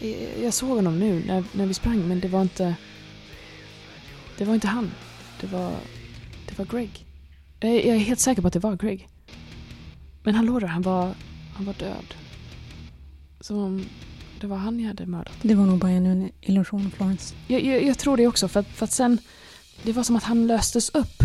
[0.00, 2.74] Jag- Jag såg honom nu när, när vi sprang, men det var inte...
[4.38, 4.90] Det var inte han.
[5.40, 5.72] Det var...
[6.52, 7.06] Det var Greg.
[7.60, 9.08] Jag, jag är helt säker på att det var Greg.
[10.22, 11.14] Men han låg där, han var...
[11.54, 12.14] Han var död.
[13.40, 13.84] Som om
[14.40, 15.34] det var han jag hade mördat.
[15.42, 17.34] Det var nog bara en illusion, Florence.
[17.46, 19.18] Jag, jag, jag tror det också, för att, för att sen...
[19.82, 21.22] Det var som att han löstes upp.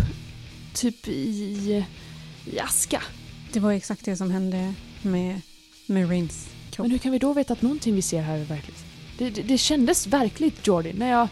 [0.74, 1.84] Typ i...
[2.44, 3.02] I aska.
[3.52, 5.40] Det var exakt det som hände med
[5.86, 6.84] Med Rains kropp.
[6.84, 8.84] Men hur kan vi då veta att någonting vi ser här är verkligt?
[9.18, 11.28] Det, det, det kändes verkligt Jordi när jag...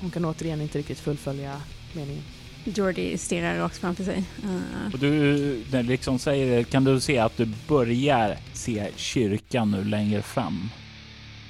[0.00, 1.60] Hon kan återigen inte riktigt fullfölja
[1.92, 2.22] meningen.
[2.64, 4.24] Jordi stirrar rakt framför sig.
[4.44, 8.88] Uh, Och du, eh, när liksom säger det, kan du se att du börjar se
[8.96, 10.70] kyrkan nu längre fram.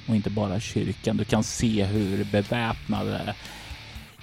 [0.07, 3.35] Och inte bara kyrkan, du kan se hur beväpnade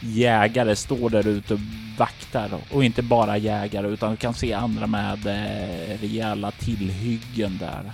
[0.00, 1.60] jägare står där ute och
[1.98, 2.50] vaktar.
[2.70, 7.92] Och inte bara jägare, utan du kan se andra med eh, rejäla tillhyggen där.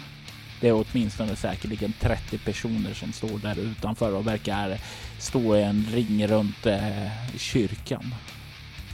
[0.60, 4.78] Det är åtminstone säkerligen 30 personer som står där utanför och verkar
[5.18, 8.14] stå i en ring runt eh, kyrkan.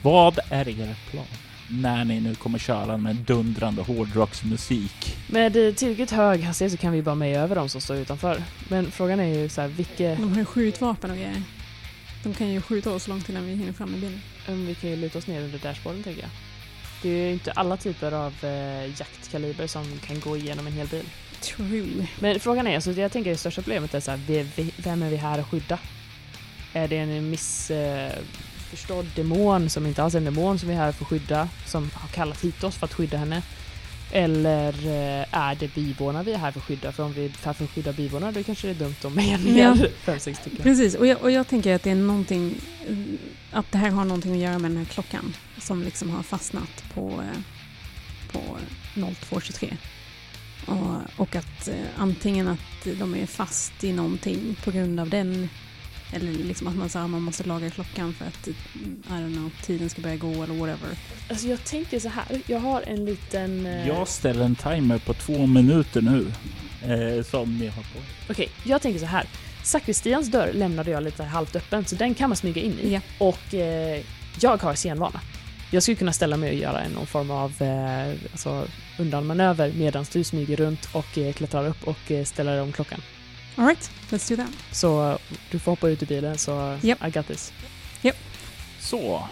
[0.02, 1.24] Vad är er plan?
[1.70, 5.16] När ni nu kommer köra med dundrande hårdrocksmusik.
[5.30, 8.42] Med eh, tillräckligt hög hastighet så kan vi bara med över dem som står utanför.
[8.68, 10.14] Men frågan är ju så här, vilka...
[10.14, 11.42] de har ju skjutvapen och grejer.
[12.22, 14.20] De kan ju skjuta oss långt innan vi hinner fram med bilen.
[14.48, 16.30] Um, vi kan ju luta oss ner under dashboarden tänker jag.
[17.02, 20.86] Det är ju inte alla typer av eh, jaktkaliber som kan gå igenom en hel
[20.86, 21.04] bil.
[21.40, 22.06] True.
[22.20, 24.46] Men frågan är, alltså, jag tänker det största problemet är så här,
[24.82, 25.78] vem är vi här att skydda?
[26.72, 27.30] Är det en
[28.72, 31.48] missförstådd demon som inte alls är en demon som vi är här för att skydda,
[31.66, 33.42] som har kallat hit oss för att skydda henne?
[34.12, 36.92] Eller eh, är det byborna vi är här för att skydda?
[36.92, 39.40] För om vi är här för att skydda byborna då kanske det är dumt med
[39.56, 39.74] Ja.
[39.74, 40.62] ner fem, sex stycken.
[40.62, 42.54] Precis, och jag, och jag tänker att det är någonting,
[43.52, 46.85] att det här har någonting att göra med den här klockan som liksom har fastnat
[46.94, 47.40] på, eh,
[48.32, 48.40] på
[48.94, 49.76] 0223.
[50.66, 55.48] Och, och att eh, antingen att de är fast i någonting på grund av den
[56.12, 58.55] eller liksom att man, så här, man måste laga klockan för att I
[59.09, 60.88] don't know, tiden ska börja gå eller whatever.
[61.31, 63.66] Alltså jag tänker så här, jag har en liten...
[63.66, 66.27] eh, Jag ställer en timer på två minuter nu.
[66.83, 67.98] Eh, som ni har på.
[68.31, 69.27] Okej, jag tänker så här.
[69.64, 72.92] Sakristians dörr lämnade jag lite halvt öppen, så den kan man smyga in i.
[72.92, 73.01] Ja.
[73.18, 74.03] Och eh,
[74.40, 75.20] jag har scenvana.
[75.70, 78.66] Jag skulle kunna ställa mig och göra en någon form av eh, alltså,
[78.98, 83.01] undanmanöver medan du smyger runt och eh, klättrar upp och eh, ställer om klockan.
[83.56, 84.50] Alright, let's do that.
[84.72, 85.18] Så
[85.50, 87.04] du får hoppa ut ur bilen, så Japp.
[87.06, 87.52] I got this.
[88.82, 89.28] Så.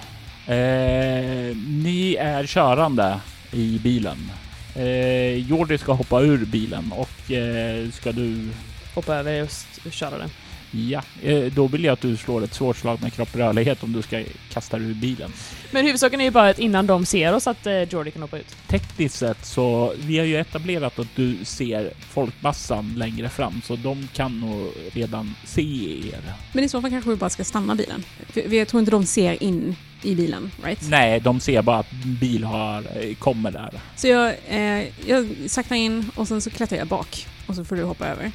[0.47, 3.21] Eh, ni är körande
[3.53, 4.31] i bilen.
[4.75, 8.49] Eh, Jordi ska hoppa ur bilen och eh, ska du...
[8.95, 10.31] Hoppa över just köra den.
[10.71, 13.93] Ja, eh, då vill jag att du slår ett svårt slag med kropp rörlighet om
[13.93, 15.33] du ska kasta dig ur bilen.
[15.71, 18.39] Men huvudsaken är ju bara att innan de ser oss att eh, Jordi kan hoppa
[18.39, 18.57] ut.
[18.69, 24.09] Tekniskt sett så, vi har ju etablerat att du ser folkmassan längre fram, så de
[24.15, 26.35] kan nog redan se er.
[26.53, 28.05] Men i så fall kanske vi bara ska stanna bilen.
[28.29, 30.89] För jag tror inte de ser in i bilen, right?
[30.91, 33.71] Nej, de ser bara att bil har, eh, kommer där.
[33.97, 37.77] Så jag, eh, jag saktar in och sen så klättrar jag bak och så får
[37.77, 38.33] du hoppa över.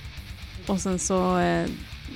[0.67, 1.65] Och sen så eh,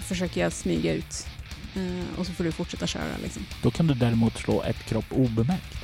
[0.02, 1.28] försöker jag smyga ut
[1.76, 3.46] eh, och så får du fortsätta köra liksom.
[3.64, 5.76] Då kan du däremot slå ett kropp obemärkt.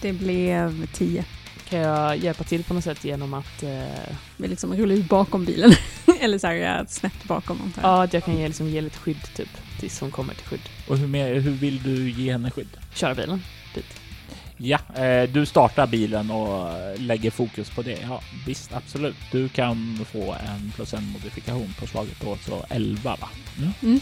[0.00, 1.24] Det blev 10.
[1.68, 3.62] Kan jag hjälpa till på något sätt genom att...
[3.62, 5.72] Eh, Vi liksom rullar ut bakom bilen.
[6.20, 7.90] Eller så här eh, snett bakom antar jag.
[7.90, 9.48] ja, att jag kan ge, liksom, ge lite skydd typ,
[9.80, 10.60] tills hon kommer till skydd.
[10.88, 12.68] Och hur, mer, hur vill du ge henne skydd?
[12.94, 13.42] Köra bilen.
[14.56, 17.98] Ja, eh, du startar bilen och lägger fokus på det.
[18.02, 19.16] Ja, visst, absolut.
[19.32, 23.28] Du kan få en plus en modifikation på slaget då, så 11 va?
[23.58, 23.70] Mm.
[23.82, 24.00] Mm.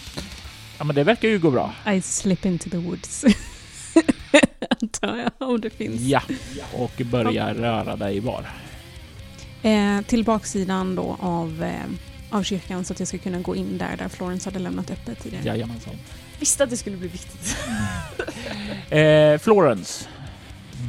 [0.79, 1.75] Ja, men det verkar ju gå bra.
[1.95, 3.25] I slip into the woods.
[4.83, 6.01] antar jag, om det finns.
[6.01, 6.23] Ja,
[6.73, 8.47] och börjar röra dig var.
[9.63, 13.79] Eh, till baksidan då av, eh, av kyrkan så att jag ska kunna gå in
[13.79, 15.45] där, där Florence hade lämnat öppet tidigare.
[15.45, 15.95] Jajamensan.
[16.41, 17.57] Visste att det skulle bli viktigt.
[18.91, 20.09] Eh, Florence,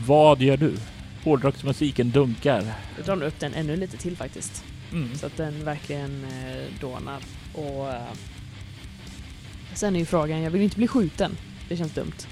[0.06, 0.76] vad gör du?
[1.24, 2.64] Hårdrocksmusiken dunkar.
[2.98, 4.64] Jag drar upp den ännu lite till faktiskt.
[4.92, 5.16] Mm.
[5.16, 7.20] Så att den verkligen eh, dånar.
[7.54, 8.02] Och eh,
[9.74, 11.38] sen är ju frågan, jag vill ju inte bli skjuten.
[11.70, 12.28] Det känns dumt.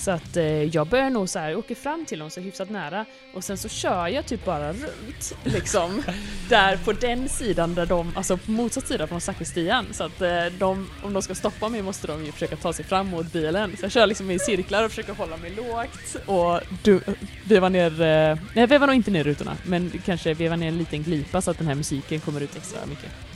[0.00, 3.04] Så att eh, jag börjar nog så här, åker fram till dem så hyfsat nära
[3.34, 6.02] och sen så kör jag typ bara runt liksom.
[6.48, 9.86] där på den sidan där de, alltså på motsatt sida från sakristian.
[9.92, 12.84] Så att eh, de, om de ska stoppa mig måste de ju försöka ta sig
[12.84, 13.76] fram mot bilen.
[13.76, 17.00] Så jag kör liksom i cirklar och försöker hålla mig lågt och du,
[17.44, 20.78] veva ner, eh, nej jag vevar nog inte ner rutorna, men kanske veva ner en
[20.78, 23.29] liten glipa så att den här musiken kommer ut extra mycket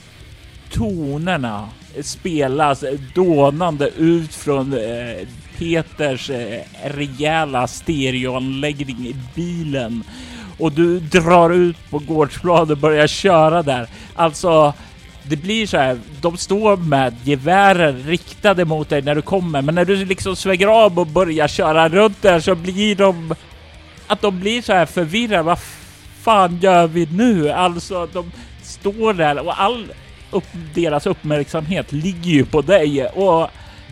[0.75, 1.68] tonerna
[2.03, 10.05] spelas dånande ut från eh, Peters eh, rejäla stereoanläggning i bilen.
[10.59, 13.89] Och du drar ut på gårdsplan och börjar köra där.
[14.14, 14.75] Alltså,
[15.22, 15.99] det blir så här.
[16.20, 20.66] De står med gevären riktade mot dig när du kommer, men när du liksom svänger
[20.66, 23.35] av och börjar köra runt där så blir de...
[24.07, 25.43] Att de blir så här förvirrade.
[25.43, 25.59] Vad
[26.22, 27.51] fan gör vi nu?
[27.51, 29.87] Alltså, de står där och all
[30.35, 33.51] upp, deras uppmärksamhet ligger ju på dig och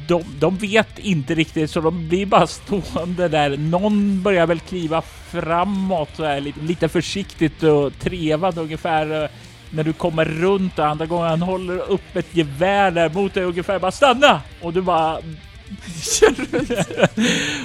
[0.08, 3.56] de, de vet inte riktigt så de blir bara stående där.
[3.56, 9.30] Någon börjar väl kliva framåt så här, lite, lite försiktigt och trevande ungefär
[9.70, 13.44] när du kommer runt och andra gången han håller upp ett gevär där mot dig
[13.44, 15.16] ungefär bara stanna och du bara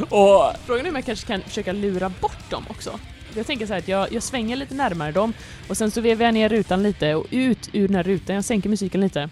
[0.09, 2.99] och Frågan är om jag kanske kan försöka lura bort dem också.
[3.35, 5.33] Jag tänker så här att jag, jag svänger lite närmare dem
[5.67, 8.35] och sen så vevar jag ner rutan lite och ut ur den här rutan.
[8.35, 9.29] Jag sänker musiken lite.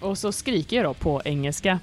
[0.00, 1.78] Och så skriker jag då på engelska.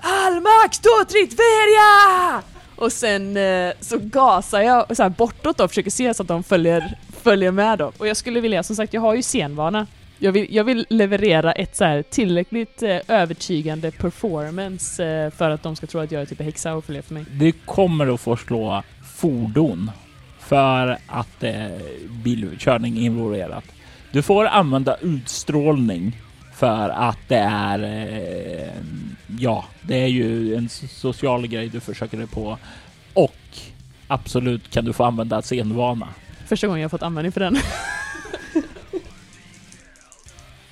[0.00, 2.42] Almax totrit verja!
[2.76, 6.28] Och sen eh, så gasar jag så här bortåt då och försöker se så att
[6.28, 7.92] de följer, följer med då.
[7.98, 9.86] Och jag skulle vilja, som sagt jag har ju scenvana.
[10.18, 15.62] Jag vill, jag vill leverera ett så här tillräckligt eh, övertygande performance eh, för att
[15.62, 17.24] de ska tro att jag är typ en häxa och följer för mig.
[17.30, 18.82] du kommer att få slå
[19.16, 19.90] fordon
[20.46, 21.80] för att är
[22.24, 23.64] bilkörning involverat.
[24.12, 26.20] Du får använda utstrålning
[26.54, 28.72] för att det är, eh,
[29.38, 32.58] ja, det är ju en social grej du försöker dig på
[33.14, 33.58] och
[34.06, 36.08] absolut kan du få använda scenvana.
[36.46, 37.56] Första gången jag fått användning för den.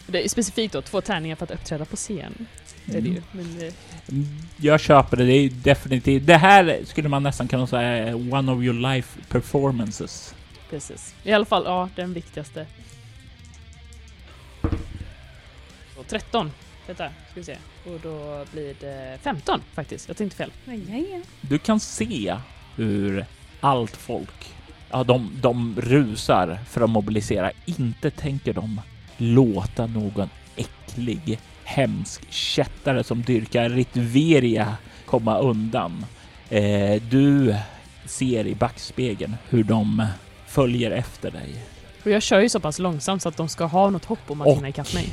[0.07, 2.47] det är specifikt då två tärningar för att uppträda på scen.
[2.85, 3.23] Det är det ju.
[3.33, 3.73] Men, eh,
[4.13, 4.27] Mm,
[4.57, 5.25] Jag köper det.
[5.25, 6.27] Det är definitivt.
[6.27, 10.35] Det här skulle man nästan kunna säga är one of your life performances.
[10.71, 11.15] precis.
[11.25, 12.67] I alla fall, ja, den viktigaste.
[15.97, 16.51] Så 13.
[16.87, 17.57] Detta, ska vi se.
[17.87, 20.09] Och då blir det 15 faktiskt.
[20.09, 20.53] Jag tänkte fel.
[20.65, 21.21] Ja, ja.
[21.41, 22.37] Du kan se
[22.77, 23.25] hur
[23.61, 24.53] allt folk,
[24.91, 27.53] ja, de, de rusar för att mobilisera.
[27.67, 28.81] Inte tänker de
[29.17, 31.39] låta någon äcklig,
[31.75, 36.05] hemsk kättare som dyrkar Ritveria komma undan.
[36.49, 37.55] Eh, du
[38.05, 40.07] ser i backspegeln hur de
[40.47, 41.55] följer efter dig.
[42.05, 44.41] Och jag kör ju så pass långsamt så att de ska ha något hopp om
[44.41, 45.07] att Och- hinna ikapp mig.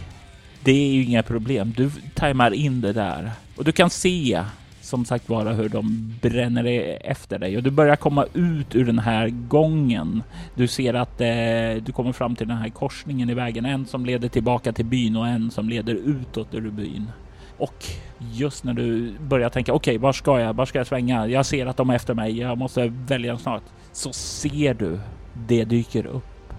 [0.63, 1.73] Det är ju inga problem.
[1.77, 4.43] Du tajmar in det där och du kan se
[4.87, 8.85] som sagt vara hur de bränner e- efter dig och du börjar komma ut ur
[8.85, 10.23] den här gången.
[10.55, 13.65] Du ser att eh, du kommer fram till den här korsningen i vägen.
[13.65, 17.11] En som leder tillbaka till byn och en som leder utåt ur byn.
[17.57, 17.85] Och
[18.19, 20.53] just när du börjar tänka okej, var ska jag?
[20.53, 21.27] Var ska jag svänga?
[21.27, 22.39] Jag ser att de är efter mig.
[22.39, 23.63] Jag måste välja snart.
[23.91, 24.99] Så ser du
[25.47, 26.53] det dyker upp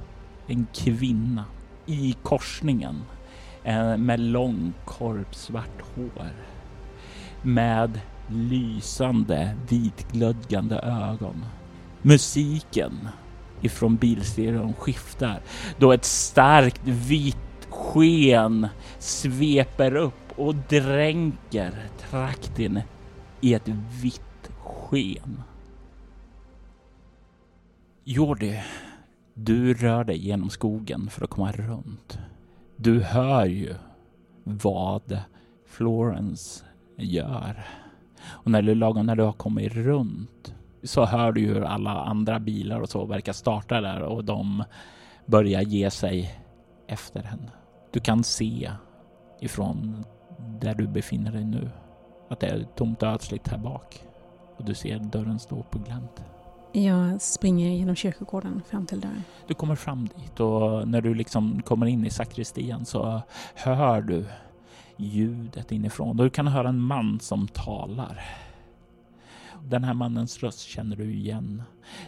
[0.46, 1.44] en kvinna
[1.86, 2.96] i korsningen
[3.64, 6.32] eh, med lång korpsvart hår
[7.42, 8.00] med
[8.30, 11.44] lysande vitglödgande ögon.
[12.02, 13.08] Musiken
[13.60, 15.40] ifrån bilstereon skiftar
[15.78, 17.36] då ett starkt vitt
[17.70, 18.68] sken
[18.98, 21.74] sveper upp och dränker
[22.10, 22.80] trakten
[23.40, 23.68] i ett
[24.02, 25.42] vitt sken.
[28.04, 28.60] Jordi,
[29.34, 32.18] du rör dig genom skogen för att komma runt.
[32.76, 33.74] Du hör ju
[34.44, 35.18] vad
[35.66, 36.64] Florence
[36.96, 37.66] gör.
[38.30, 42.38] Och när du, lagom när du har kommit runt så hör du hur alla andra
[42.38, 44.64] bilar och så verkar starta där och de
[45.26, 46.34] börjar ge sig
[46.86, 47.50] efter henne.
[47.90, 48.70] Du kan se
[49.40, 50.04] ifrån
[50.60, 51.70] där du befinner dig nu
[52.28, 54.02] att det är tomt och ödsligt här bak.
[54.56, 56.22] Och du ser dörren stå på glänt.
[56.72, 59.24] Jag springer genom kyrkogården fram till dörren.
[59.46, 63.22] Du kommer fram dit och när du liksom kommer in i sakristian så
[63.54, 64.24] hör du
[64.98, 68.24] ljudet inifrån och du kan höra en man som talar.
[69.64, 71.62] Den här mannens röst känner du igen.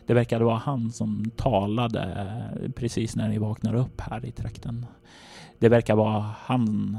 [0.06, 2.02] Det verkade vara han som talade
[2.62, 4.86] eh, precis när ni vaknar upp här i trakten.
[5.58, 6.98] Det verkar vara han,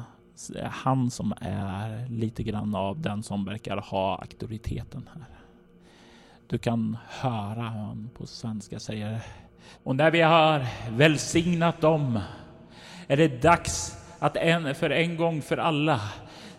[0.63, 5.25] han som är lite grann av den som verkar ha auktoriteten här.
[6.47, 9.21] Du kan höra han på svenska säger
[9.83, 10.65] och när vi har
[10.97, 12.19] välsignat dem
[13.07, 16.01] är det dags att en, för en gång för alla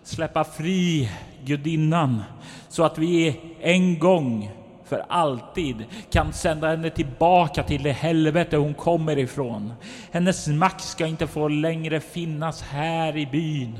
[0.03, 1.11] släppa fri
[1.45, 2.23] gudinnan
[2.69, 4.51] så att vi en gång
[4.85, 9.73] för alltid kan sända henne tillbaka till det helvete hon kommer ifrån.
[10.11, 13.79] Hennes makt ska inte få längre finnas här i byn.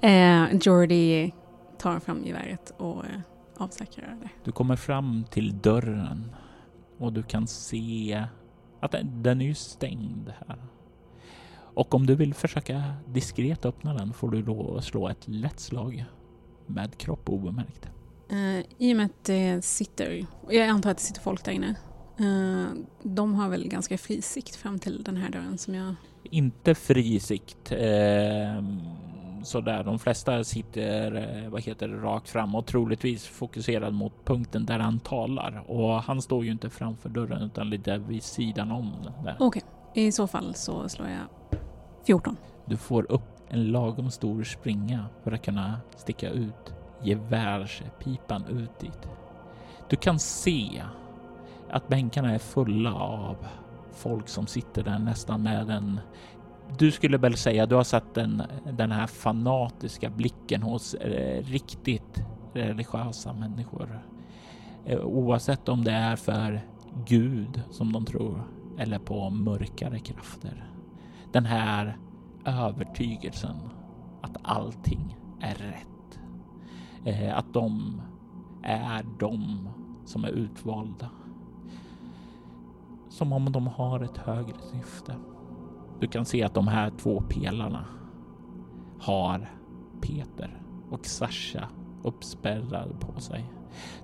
[0.00, 1.32] Eh, Jordi
[1.78, 3.20] tar fram geväret och eh,
[3.56, 4.28] avsäkrar det.
[4.44, 6.34] Du kommer fram till dörren
[6.98, 8.24] och du kan se
[8.80, 10.58] att den, den är ju stängd här.
[11.74, 16.04] Och om du vill försöka diskret öppna den får du då slå ett lätt slag
[16.66, 17.88] med kropp obemärkt.
[18.30, 21.74] Eh, I och med att det sitter, jag antar att det sitter folk där inne.
[22.18, 22.66] Eh,
[23.02, 25.94] de har väl ganska fri sikt fram till den här dörren som jag...
[26.22, 27.72] Inte fri sikt.
[27.72, 28.62] Eh,
[29.44, 34.66] sådär, de flesta sitter eh, vad heter det, rakt fram och troligtvis fokuserad mot punkten
[34.66, 35.64] där han talar.
[35.66, 38.92] Och han står ju inte framför dörren utan lite vid sidan om.
[39.02, 39.36] den Där.
[39.94, 41.26] I så fall så slår jag
[42.06, 42.36] 14.
[42.64, 49.08] Du får upp en lagom stor springa för att kunna sticka ut gevärspipan ut dit.
[49.88, 50.82] Du kan se
[51.70, 53.36] att bänkarna är fulla av
[53.92, 56.00] folk som sitter där nästan med en
[56.78, 62.22] du skulle väl säga du har sett den, den här fanatiska blicken hos eh, riktigt
[62.52, 64.02] religiösa människor.
[64.84, 66.60] Eh, oavsett om det är för
[67.06, 68.44] Gud som de tror
[68.78, 70.70] eller på mörkare krafter.
[71.32, 71.96] Den här
[72.44, 73.56] övertygelsen
[74.20, 76.20] att allting är rätt.
[77.04, 78.00] Eh, att de
[78.62, 79.68] är de
[80.04, 81.10] som är utvalda.
[83.08, 85.16] Som om de har ett högre syfte.
[86.00, 87.84] Du kan se att de här två pelarna
[89.00, 89.50] har
[90.00, 91.68] Peter och Sasha
[92.02, 93.52] uppspärrade på sig.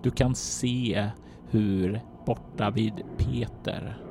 [0.02, 1.10] Du kan se
[1.50, 4.07] hur borta vid Peter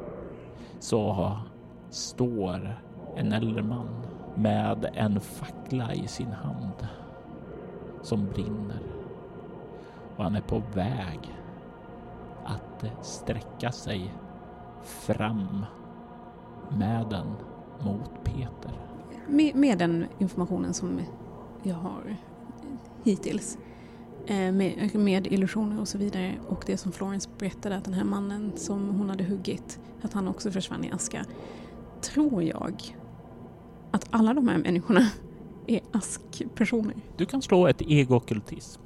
[0.80, 1.38] så
[1.90, 2.82] står
[3.16, 3.88] en äldre man
[4.36, 6.88] med en fackla i sin hand
[8.02, 8.82] som brinner.
[10.18, 11.36] Och han är på väg
[12.46, 14.14] att sträcka sig
[14.84, 15.66] fram
[16.70, 17.28] med den
[17.80, 18.72] mot Peter.
[19.28, 21.02] Med, med den informationen som
[21.64, 22.16] jag har
[23.04, 23.58] hittills
[24.28, 28.52] med, med, illusioner och så vidare och det som Florence berättade att den här mannen
[28.56, 31.26] som hon hade huggit, att han också försvann i aska.
[32.02, 32.82] Tror jag
[33.92, 35.08] att alla de här människorna
[35.68, 36.96] är askpersoner.
[37.18, 38.82] Du kan slå ett ego-okkultism.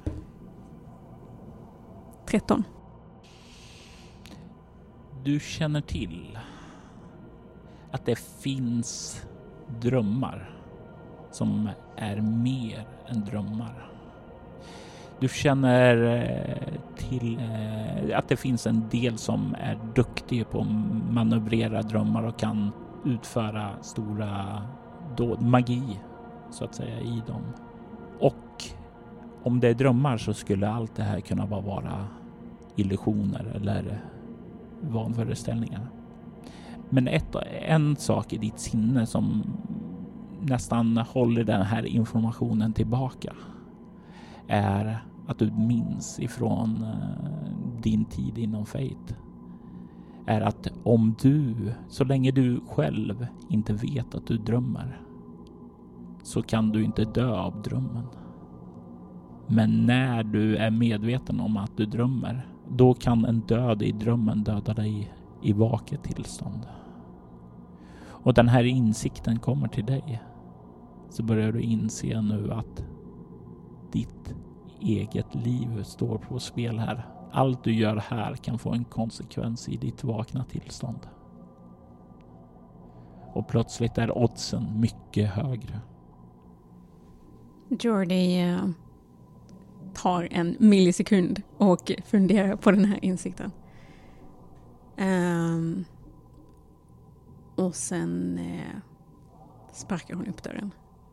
[2.26, 2.64] 13.
[5.24, 6.38] Du känner till
[7.90, 9.20] att det finns
[9.80, 10.58] drömmar
[11.30, 13.91] som är mer än drömmar.
[15.22, 20.66] Du känner eh, till eh, att det finns en del som är duktiga på att
[21.12, 22.70] manövrera drömmar och kan
[23.04, 24.62] utföra stora
[25.16, 26.00] dåd, magi
[26.50, 27.42] så att säga i dem.
[28.18, 28.64] Och
[29.42, 32.06] om det är drömmar så skulle allt det här kunna vara
[32.76, 34.00] illusioner eller
[34.80, 35.86] vanföreställningar.
[36.90, 39.42] Men ett, en sak i ditt sinne som
[40.40, 43.32] nästan håller den här informationen tillbaka
[44.48, 49.16] är att du minns ifrån eh, din tid inom Fate
[50.26, 55.00] är att om du, så länge du själv inte vet att du drömmer,
[56.22, 58.06] så kan du inte dö av drömmen.
[59.46, 64.44] Men när du är medveten om att du drömmer, då kan en död i drömmen
[64.44, 65.12] döda dig
[65.42, 66.66] i vaket tillstånd.
[68.04, 70.22] Och den här insikten kommer till dig.
[71.10, 72.84] Så börjar du inse nu att
[73.92, 74.34] ditt
[74.82, 77.06] eget liv står på spel här.
[77.32, 81.08] Allt du gör här kan få en konsekvens i ditt vakna tillstånd.
[83.32, 85.80] Och plötsligt är oddsen mycket högre.
[87.68, 88.68] Jordi eh,
[89.94, 93.50] tar en millisekund och funderar på den här insikten.
[94.98, 95.84] Um,
[97.54, 98.76] och sen eh,
[99.72, 100.70] sparkar hon upp dörren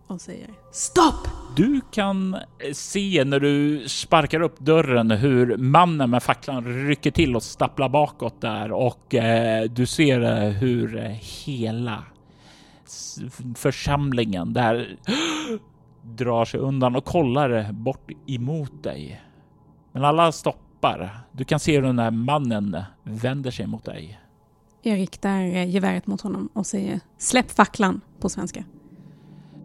[0.09, 1.27] och säger Stopp!
[1.55, 7.35] Du kan eh, se när du sparkar upp dörren hur mannen med facklan rycker till
[7.35, 11.11] och stapplar bakåt där och eh, du ser eh, hur eh,
[11.45, 12.03] hela
[13.55, 14.97] församlingen där
[16.03, 19.21] drar sig undan och kollar bort emot dig.
[19.91, 21.19] Men alla stoppar.
[21.31, 24.19] Du kan se hur den här mannen vänder sig mot dig.
[24.81, 28.63] Jag riktar geväret mot honom och säger släpp facklan på svenska.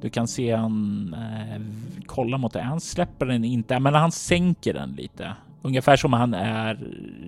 [0.05, 1.61] Du kan se han eh,
[2.07, 2.63] kolla mot dig.
[2.63, 5.33] Han släpper den inte, men han sänker den lite.
[5.63, 6.79] Ungefär som han är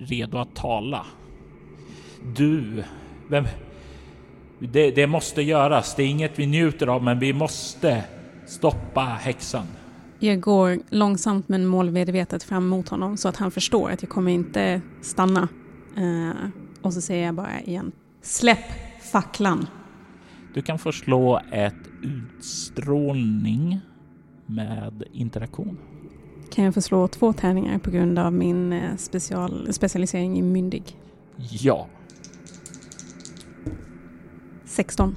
[0.05, 1.05] redo att tala.
[2.35, 2.83] Du,
[3.29, 3.45] vem?
[4.59, 5.95] Det, det måste göras.
[5.95, 8.03] Det är inget vi njuter av, men vi måste
[8.45, 9.65] stoppa häxan.
[10.19, 14.31] Jag går långsamt men målmedvetet fram mot honom så att han förstår att jag kommer
[14.31, 15.47] inte stanna.
[15.95, 16.49] Eh,
[16.81, 17.91] och så säger jag bara igen.
[18.21, 18.65] Släpp
[19.11, 19.67] facklan.
[20.57, 23.79] Du kan få slå ett utstrålning
[24.45, 25.77] med interaktion.
[26.51, 30.83] Kan jag få slå två tärningar på grund av min eh, special, specialisering i myndig?
[31.51, 31.87] Ja.
[34.65, 35.15] 16.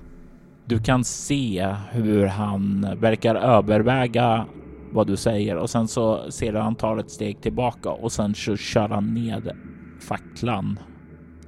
[0.64, 4.46] Du kan se hur han verkar överväga
[4.92, 8.34] vad du säger och sen så ser du han tar ett steg tillbaka och sen
[8.34, 9.50] så kör han ned
[10.00, 10.78] facklan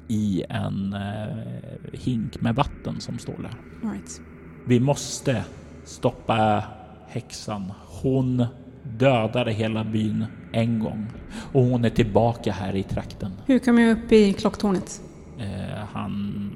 [0.08, 1.61] i en eh,
[1.92, 3.90] hink med vatten som står där.
[3.90, 4.20] Right.
[4.64, 5.44] Vi måste
[5.84, 6.64] stoppa
[7.08, 7.72] häxan.
[8.02, 8.46] Hon
[8.82, 11.06] dödade hela byn en gång
[11.52, 13.32] och hon är tillbaka här i trakten.
[13.46, 15.00] Hur kom jag upp i klocktornet?
[15.38, 16.50] Eh, han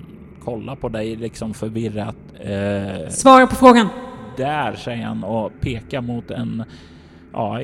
[0.45, 2.17] kollar på dig liksom förvirrat.
[2.41, 3.89] Eh, Svara på frågan!
[4.37, 6.65] Där säger han och pekar mot en
[7.33, 7.63] ja,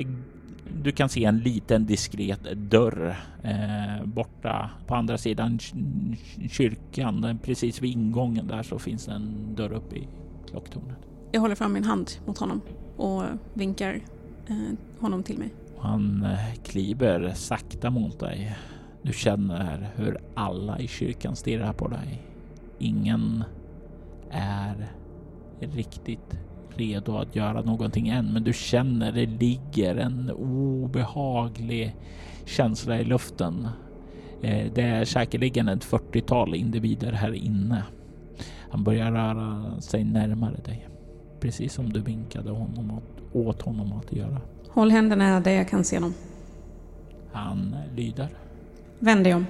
[0.85, 5.59] Du kan se en liten diskret dörr eh, borta på andra sidan
[6.51, 7.39] kyrkan.
[7.43, 10.09] Precis vid ingången där så finns det en dörr upp i
[10.51, 10.97] klocktornet.
[11.33, 12.61] Jag håller fram min hand mot honom
[12.97, 13.23] och
[13.55, 14.01] vinkar
[14.47, 14.57] eh,
[14.99, 15.55] honom till mig.
[15.79, 18.57] Han eh, kliver sakta mot dig.
[19.03, 22.23] Du känner hur alla i kyrkan stirrar på dig.
[22.79, 23.45] Ingen
[24.31, 24.89] är
[25.61, 26.39] riktigt
[26.77, 31.97] redo att göra någonting än, men du känner det ligger en obehaglig
[32.45, 33.69] känsla i luften.
[34.43, 37.85] Eh, det är säkerligen ett 40-tal individer här inne.
[38.71, 40.89] Han börjar röra sig närmare dig,
[41.41, 43.01] precis som du vinkade honom
[43.33, 44.41] åt honom att göra.
[44.69, 46.15] Håll händerna där jag kan se dem.
[47.33, 48.29] Han lyder.
[48.99, 49.47] Vänd dig om.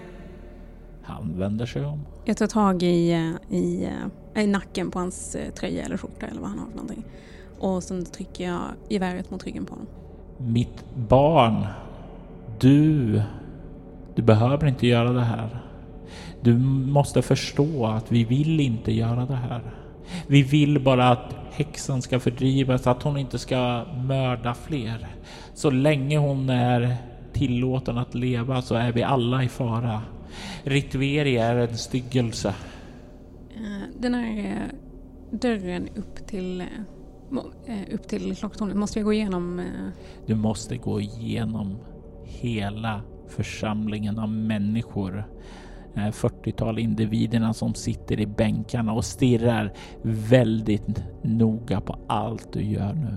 [1.03, 2.01] Han vänder sig om.
[2.25, 3.91] Jag tar tag i, eh, i, eh,
[4.35, 7.05] i nacken på hans eh, tröja eller skjorta eller vad han har för någonting.
[7.59, 9.87] Och sen trycker jag geväret mot ryggen på honom.
[10.39, 11.67] Mitt barn.
[12.61, 13.23] Du.
[14.15, 15.63] Du behöver inte göra det här.
[16.41, 19.61] Du måste förstå att vi vill inte göra det här.
[20.27, 25.07] Vi vill bara att häxan ska fördrivas, att hon inte ska mörda fler.
[25.55, 26.97] Så länge hon är
[27.33, 30.03] tillåten att leva så är vi alla i fara.
[30.63, 32.55] Ritveri är en styggelse.
[33.63, 34.77] Eh, den här eh,
[35.39, 39.63] dörren upp till, eh, upp till klocktornet, måste jag gå igenom?
[40.27, 41.79] Du måste gå igenom
[42.25, 45.25] hela församlingen av människor
[45.95, 53.17] 40-tal individerna som sitter i bänkarna och stirrar väldigt noga på allt du gör nu.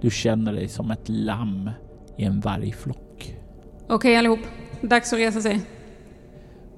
[0.00, 1.70] Du känner dig som ett lamm
[2.16, 3.36] i en vargflock.
[3.82, 4.40] Okej okay, allihop,
[4.80, 5.60] dags att resa sig.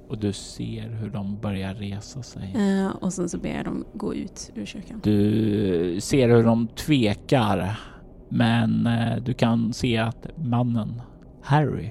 [0.08, 2.54] Och du ser hur de börjar resa sig.
[2.56, 5.00] Uh, och sen så ber jag dem gå ut ur kyrkan.
[5.02, 7.80] Du ser hur de tvekar.
[8.28, 11.02] Men uh, du kan se att mannen,
[11.42, 11.90] Harry,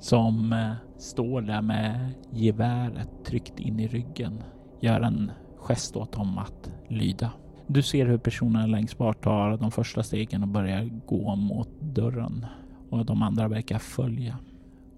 [0.00, 4.42] som uh, står där med geväret tryckt in i ryggen,
[4.80, 7.30] gör en gest åt dem att lyda.
[7.66, 12.46] Du ser hur personerna längst bort tar de första stegen och börjar gå mot dörren
[12.90, 14.38] och de andra verkar följa.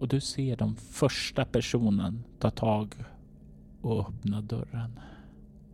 [0.02, 2.94] Och du ser den första personen ta tag
[3.82, 5.00] och öppna dörren.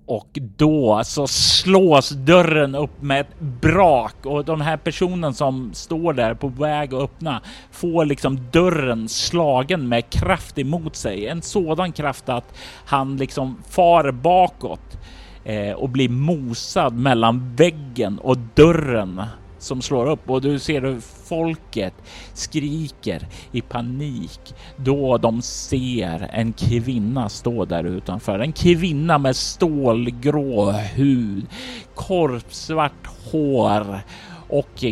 [0.07, 6.13] Och då så slås dörren upp med ett brak och den här personen som står
[6.13, 11.27] där på väg att öppna får liksom dörren slagen med kraft emot sig.
[11.27, 12.55] En sådan kraft att
[12.85, 14.99] han liksom far bakåt
[15.45, 19.23] eh, och blir mosad mellan väggen och dörren
[19.59, 21.95] som slår upp och du ser hur folket
[22.35, 28.39] skriker i panik då de ser en kvinna stå där utanför.
[28.39, 31.47] En kvinna med stålgrå hud,
[31.95, 34.01] korpsvart hår
[34.49, 34.85] och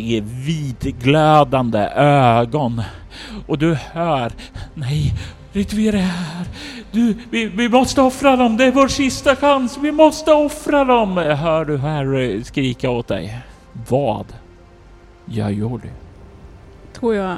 [0.45, 2.81] vitglödande ögon.
[3.47, 4.31] Och du hör,
[4.73, 5.13] nej,
[5.51, 6.45] Ritver är här.
[6.91, 8.57] Du, vi, vi måste offra dem.
[8.57, 9.77] Det är vår sista chans.
[9.81, 11.17] Vi måste offra dem.
[11.17, 13.39] Hör du Harry skrika åt dig?
[13.89, 14.25] Vad
[15.27, 15.89] gör Jordi?
[16.93, 17.37] Tror jag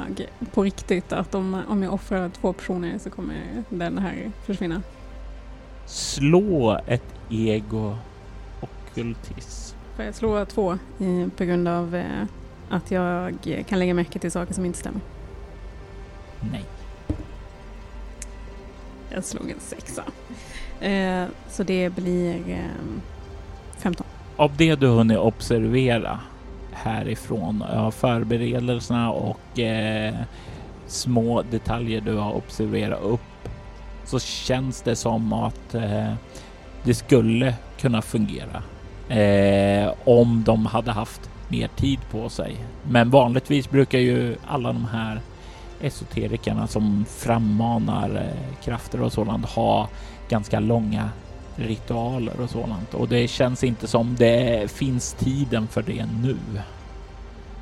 [0.52, 4.82] på riktigt att om, om jag offrar två personer så kommer den här försvinna?
[5.86, 7.96] Slå ett ego
[8.60, 9.76] ockultism.
[9.96, 12.24] Får jag slå två eh, på grund av eh,
[12.70, 13.34] att jag
[13.68, 15.00] kan lägga märke till saker som inte stämmer?
[16.52, 16.64] Nej.
[19.10, 20.04] Jag slog en sexa.
[20.80, 23.00] Eh, så det blir eh,
[23.78, 24.06] 15.
[24.36, 26.20] Av det du hunnit observera
[26.82, 27.64] härifrån.
[27.72, 30.14] Ja, förberedelserna och eh,
[30.86, 33.20] små detaljer du har observerat upp
[34.04, 36.12] så känns det som att eh,
[36.84, 38.62] det skulle kunna fungera
[39.08, 42.56] eh, om de hade haft mer tid på sig.
[42.88, 45.20] Men vanligtvis brukar ju alla de här
[45.80, 49.88] esoterikerna som frammanar eh, krafter och sådant ha
[50.28, 51.10] ganska långa
[51.60, 56.36] ritualer och sådant och det känns inte som det finns tiden för det nu.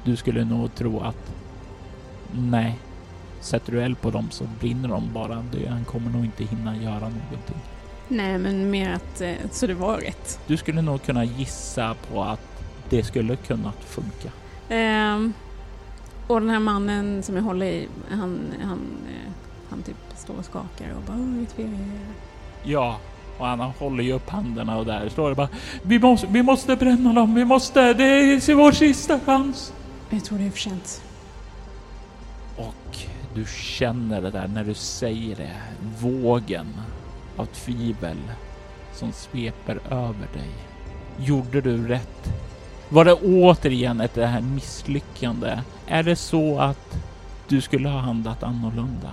[0.05, 1.33] Du skulle nog tro att
[2.33, 2.79] nej,
[3.41, 5.35] sätter du eld på dem så brinner de bara.
[5.69, 7.57] Han kommer nog inte hinna göra någonting.
[8.09, 10.41] Nej, men mer att eh, så det var rätt.
[10.47, 14.31] Du skulle nog kunna gissa på att det skulle kunnat funka.
[14.71, 15.33] Um,
[16.27, 19.33] och den här mannen som jag håller i, han, han, eh,
[19.71, 21.47] han typ står och skakar och bara
[22.63, 22.99] Ja,
[23.39, 25.49] och han håller ju upp händerna och där står det bara
[25.83, 29.73] Vi måste, vi måste bränna dem, vi måste, det är vår sista chans.
[30.11, 31.03] Jag tror det är för sent.
[32.57, 32.99] Och
[33.35, 35.57] du känner det där när du säger det,
[36.01, 36.67] vågen
[37.37, 38.17] av tvivel
[38.93, 40.51] som sveper över dig.
[41.19, 42.33] Gjorde du rätt?
[42.89, 45.59] Var det återigen ett det här misslyckande?
[45.87, 46.99] Är det så att
[47.49, 49.13] Du skulle ha handlat annorlunda.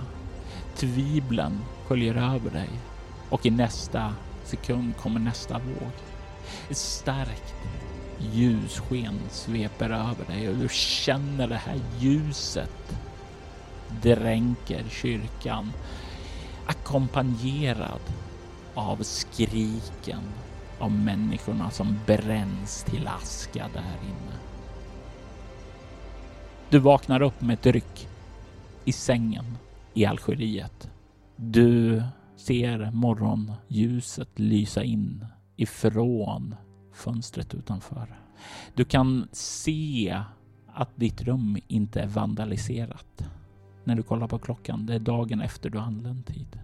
[0.74, 2.68] Tvivlen sköljer över dig
[3.30, 4.14] och i nästa
[4.44, 5.92] sekund kommer nästa våg.
[6.70, 7.54] Ett starkt
[8.18, 12.96] ljussken sveper över dig och du känner det här ljuset
[14.02, 15.72] dränker kyrkan
[16.66, 18.00] ackompanjerad
[18.74, 20.22] av skriken
[20.78, 24.36] av människorna som bränns till aska där inne.
[26.70, 28.08] Du vaknar upp med ett ryck
[28.84, 29.58] i sängen
[29.94, 30.90] i Algeriet.
[31.36, 32.02] Du
[32.46, 35.26] ser morgonljuset lysa in
[35.56, 36.54] ifrån
[36.94, 38.20] fönstret utanför.
[38.74, 40.22] Du kan se
[40.66, 43.30] att ditt rum inte är vandaliserat.
[43.84, 46.56] När du kollar på klockan, det är dagen efter du anlänt hit.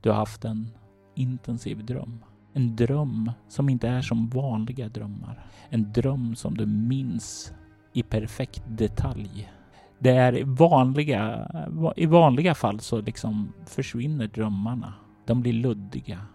[0.00, 0.68] Du har haft en
[1.14, 2.24] intensiv dröm.
[2.52, 5.46] En dröm som inte är som vanliga drömmar.
[5.68, 7.52] En dröm som du minns
[7.92, 9.52] i perfekt detalj.
[9.98, 11.50] Det är vanliga,
[11.96, 14.94] i vanliga fall så liksom försvinner drömmarna.
[15.26, 16.26] De blir luddiga,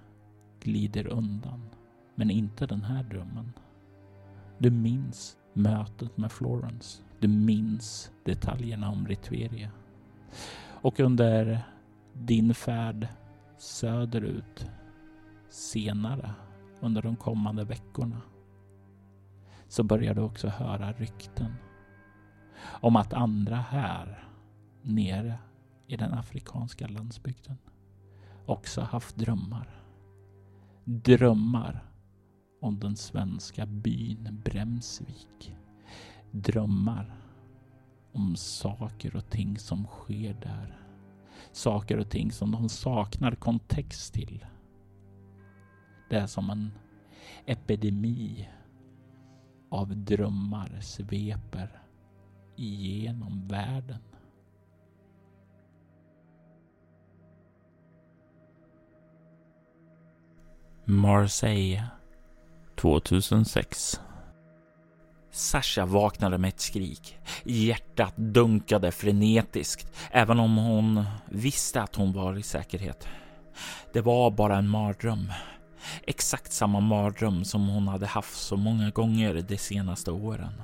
[0.60, 1.62] glider undan.
[2.16, 3.54] Men inte den här drömmen.
[4.58, 7.02] Du minns mötet med Florence.
[7.20, 9.72] Du minns detaljerna om Ritveria.
[10.82, 11.64] Och under
[12.14, 13.08] din färd
[13.58, 14.70] söderut
[15.50, 16.32] senare
[16.80, 18.22] under de kommande veckorna
[19.68, 21.56] så börjar du också höra rykten
[22.64, 24.24] om att andra här
[24.82, 25.38] nere
[25.88, 27.58] i den afrikanska landsbygden
[28.46, 29.84] också haft drömmar.
[30.84, 31.86] Drömmar
[32.62, 35.56] om den svenska byn Bremsvik.
[36.32, 37.16] Drömmar
[38.12, 40.78] om saker och ting som sker där.
[41.52, 44.46] Saker och ting som de saknar kontext till.
[46.10, 46.72] Det är som en
[47.46, 48.50] epidemi
[49.70, 51.82] av drömmar sveper
[52.56, 54.02] igenom världen.
[60.94, 61.84] Marseille
[62.76, 64.00] 2006
[65.32, 67.18] Sasha vaknade med ett skrik.
[67.44, 73.08] Hjärtat dunkade frenetiskt, även om hon visste att hon var i säkerhet.
[73.94, 75.32] Det var bara en mardröm.
[76.04, 80.62] Exakt samma mardröm som hon hade haft så många gånger de senaste åren.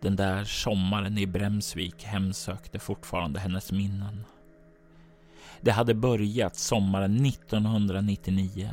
[0.00, 4.24] Den där sommaren i Bremsvik hemsökte fortfarande hennes minnen.
[5.60, 8.70] Det hade börjat sommaren 1999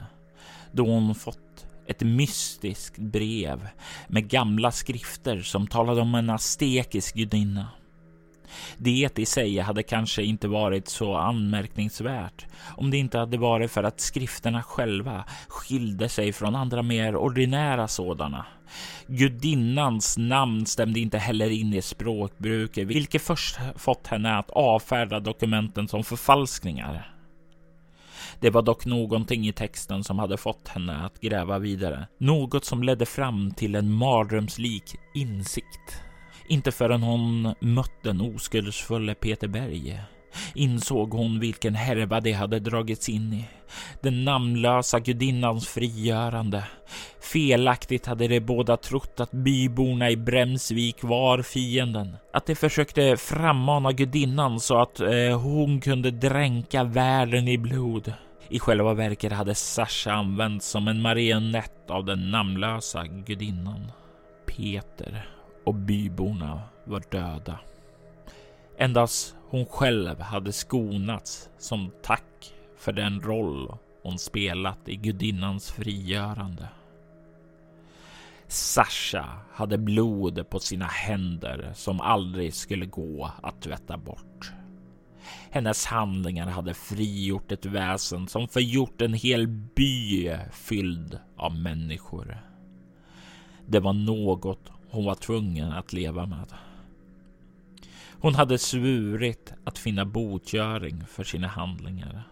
[0.78, 3.68] då hon fått ett mystiskt brev
[4.08, 7.68] med gamla skrifter som talade om en aztekisk gudinna.
[8.78, 12.46] Det i sig hade kanske inte varit så anmärkningsvärt
[12.78, 17.88] om det inte hade varit för att skrifterna själva skilde sig från andra mer ordinära
[17.88, 18.46] sådana.
[19.08, 25.88] Gudinnans namn stämde inte heller in i språkbruket, vilket först fått henne att avfärda dokumenten
[25.88, 27.17] som förfalskningar.
[28.40, 32.08] Det var dock någonting i texten som hade fått henne att gräva vidare.
[32.18, 36.02] Något som ledde fram till en mardrömslik insikt.
[36.50, 40.02] Inte förrän hon mött den oskuldsfulle Peter Berg
[40.56, 43.46] insåg hon vilken härva de hade dragits in i.
[44.02, 46.64] Den namnlösa gudinnans frigörande.
[47.22, 52.18] Felaktigt hade de båda trott att byborna i Bremsvik var fienden.
[52.34, 58.14] Att de försökte frammana gudinnan så att eh, hon kunde dränka världen i blod.
[58.50, 63.92] I själva verket hade Sasha använts som en marionett av den namnlösa gudinnan.
[64.46, 65.30] Peter
[65.66, 67.60] och byborna var döda.
[68.78, 76.70] Endast hon själv hade skonats som tack för den roll hon spelat i gudinnans frigörande.
[78.48, 84.54] Sasha hade blod på sina händer som aldrig skulle gå att tvätta bort.
[85.58, 92.38] Hennes handlingar hade frigjort ett väsen som förgjort en hel by fylld av människor.
[93.66, 96.54] Det var något hon var tvungen att leva med.
[98.20, 102.24] Hon hade svurit att finna botgöring för sina handlingar.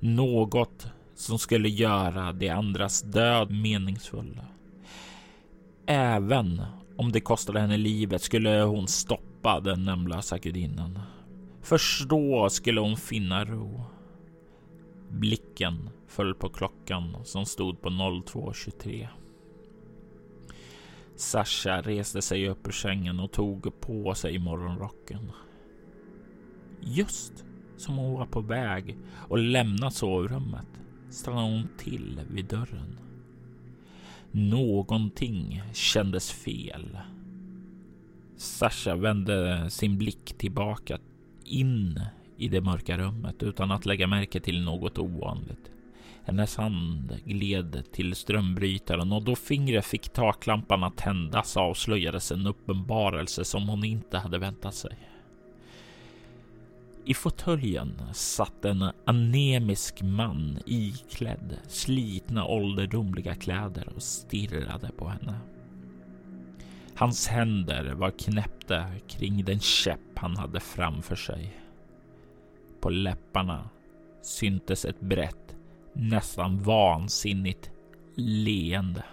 [0.00, 4.40] Något som skulle göra de andras död meningsfull.
[5.86, 6.62] Även
[6.96, 10.98] om det kostade henne livet skulle hon stoppa den namnlösa gudinnan.
[11.64, 13.84] Först då skulle hon finna ro.
[15.10, 19.08] Blicken föll på klockan som stod på 02.23.
[21.16, 25.32] Sasha reste sig upp ur sängen och tog på sig morgonrocken.
[26.80, 27.44] Just
[27.76, 28.96] som hon var på väg
[29.28, 30.68] och lämnat sovrummet
[31.10, 32.98] stannade hon till vid dörren.
[34.30, 36.98] Någonting kändes fel.
[38.36, 40.98] Sasha vände sin blick tillbaka
[41.44, 42.00] in
[42.36, 45.70] i det mörka rummet utan att lägga märke till något ovanligt.
[46.24, 53.44] Hennes hand gled till strömbrytaren och då fingret fick taklampan att tändas avslöjades en uppenbarelse
[53.44, 54.98] som hon inte hade väntat sig.
[57.06, 65.34] I fåtöljen satt en anemisk man iklädd slitna ålderdomliga kläder och stirrade på henne.
[66.96, 71.60] Hans händer var knäppta kring den käpp han hade framför sig.
[72.80, 73.70] På läpparna
[74.22, 75.56] syntes ett brett,
[75.92, 77.70] nästan vansinnigt
[78.16, 79.04] leende.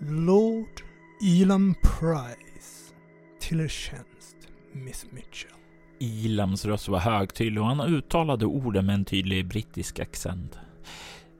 [0.00, 0.82] Lord
[1.22, 2.94] Elam Price.
[3.40, 4.36] Till er tjänst,
[4.72, 5.50] Miss Mitchell.
[5.98, 10.58] Ilams röst var högtydlig och han uttalade orden med en tydlig brittisk accent.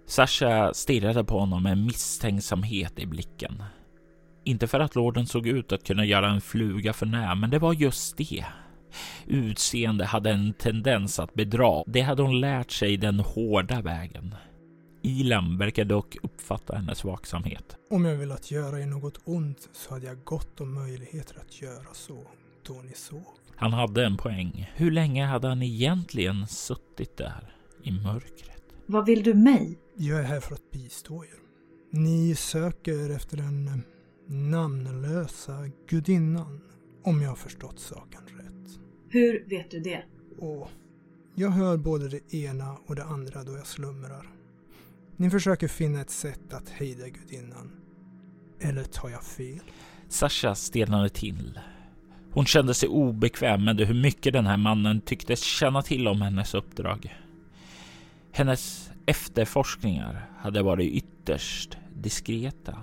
[0.06, 3.62] Sasha stirrade på honom med misstänksamhet i blicken.
[4.44, 7.58] Inte för att lorden såg ut att kunna göra en fluga för när, men det
[7.58, 8.44] var just det.
[9.26, 11.82] Utseende hade en tendens att bedra.
[11.86, 14.34] Det hade hon lärt sig den hårda vägen.
[15.02, 17.76] Ilam verkar dock uppfatta hennes vaksamhet.
[17.90, 21.86] Om jag velat göra er något ont så hade jag gott om möjligheter att göra
[21.92, 22.26] så
[22.66, 23.24] då ni sov.
[23.56, 24.70] Han hade en poäng.
[24.74, 28.62] Hur länge hade han egentligen suttit där i mörkret?
[28.86, 29.78] Vad vill du mig?
[29.96, 31.38] Jag är här för att bistå er.
[31.90, 33.84] Ni söker efter den
[34.26, 36.60] namnlösa gudinnan,
[37.02, 38.78] om jag har förstått saken rätt.
[39.08, 40.02] Hur vet du det?
[40.38, 40.70] Och
[41.34, 44.30] jag hör både det ena och det andra då jag slumrar.
[45.16, 47.70] Ni försöker finna ett sätt att hejda gudinnan.
[48.60, 49.62] Eller tar jag fel?
[50.08, 51.60] Sasha stelnade till.
[52.30, 56.54] Hon kände sig obekväm med hur mycket den här mannen tycktes känna till om hennes
[56.54, 57.14] uppdrag.
[58.32, 62.78] Hennes efterforskningar hade varit ytterst diskreta.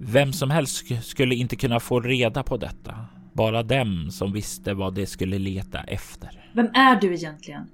[0.00, 3.06] Vem som helst skulle inte kunna få reda på detta.
[3.32, 6.50] Bara dem som visste vad de skulle leta efter.
[6.54, 7.70] Vem är du egentligen?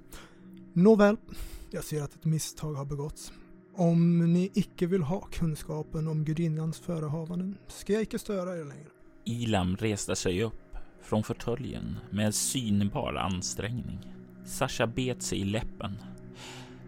[0.73, 1.17] Nåväl,
[1.71, 3.33] jag ser att ett misstag har begåtts.
[3.75, 8.89] Om ni icke vill ha kunskapen om gudinnans förehavanden ska jag icke störa er längre.
[9.25, 13.99] Ilam reste sig upp från fåtöljen med synbar ansträngning.
[14.45, 15.97] Sasha bet sig i läppen.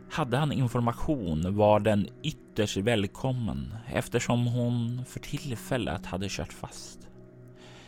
[0.09, 7.07] Hade han information var den ytterst välkommen eftersom hon för tillfället hade kört fast.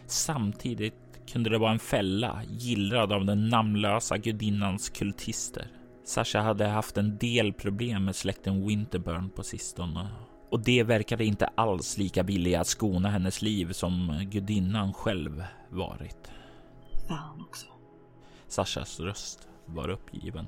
[0.05, 0.93] Samtidigt
[1.31, 5.67] kunde det vara en fälla gillrad av den namnlösa gudinnans kultister.
[6.05, 10.07] Sasha hade haft en del problem med släkten Winterburn på sistone
[10.51, 16.31] och det verkade inte alls lika villiga att skona hennes liv som gudinnan själv varit.
[17.07, 17.67] Fan också.
[18.47, 20.45] Sashas röst var uppgiven.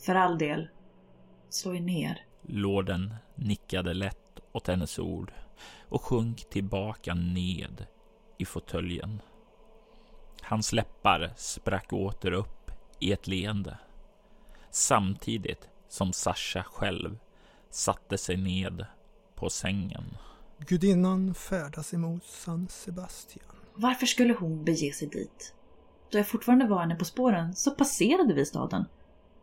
[0.00, 0.68] För all del.
[1.48, 2.26] Slå er ner.
[2.42, 5.32] Lorden nickade lätt åt hennes ord
[5.88, 7.86] och sjönk tillbaka ned
[8.38, 9.22] i fåtöljen.
[10.42, 13.78] Hans läppar sprack åter upp i ett leende
[14.70, 17.18] samtidigt som Sasha själv
[17.70, 18.86] satte sig ned
[19.34, 20.16] på sängen.
[20.58, 23.44] Gudinnan färdas emot San Sebastian.
[23.74, 25.54] Varför skulle hon bege sig dit?
[26.10, 28.84] Då jag fortfarande var henne på spåren så passerade vi staden.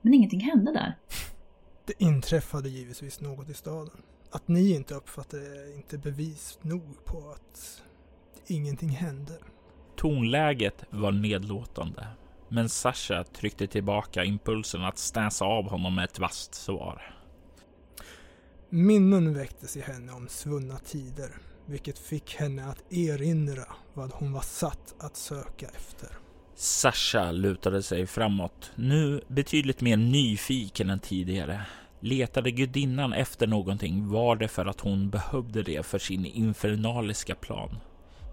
[0.08, 0.98] Men ingenting hände där.
[1.86, 4.02] Det inträffade givetvis något i staden.
[4.32, 7.84] Att ni inte uppfattade är inte bevis nog på att
[8.46, 9.34] ingenting hände.
[9.96, 12.08] Tonläget var nedlåtande,
[12.50, 17.16] men Sasha tryckte tillbaka impulsen att stäsa av honom med ett vasst svar.
[18.70, 24.42] Minnen väcktes i henne om svunna tider, vilket fick henne att erinra vad hon var
[24.42, 26.27] satt att söka efter.
[26.60, 31.62] Sasha lutade sig framåt, nu betydligt mer nyfiken än tidigare.
[32.00, 37.78] Letade gudinnan efter någonting var det för att hon behövde det för sin infernaliska plan.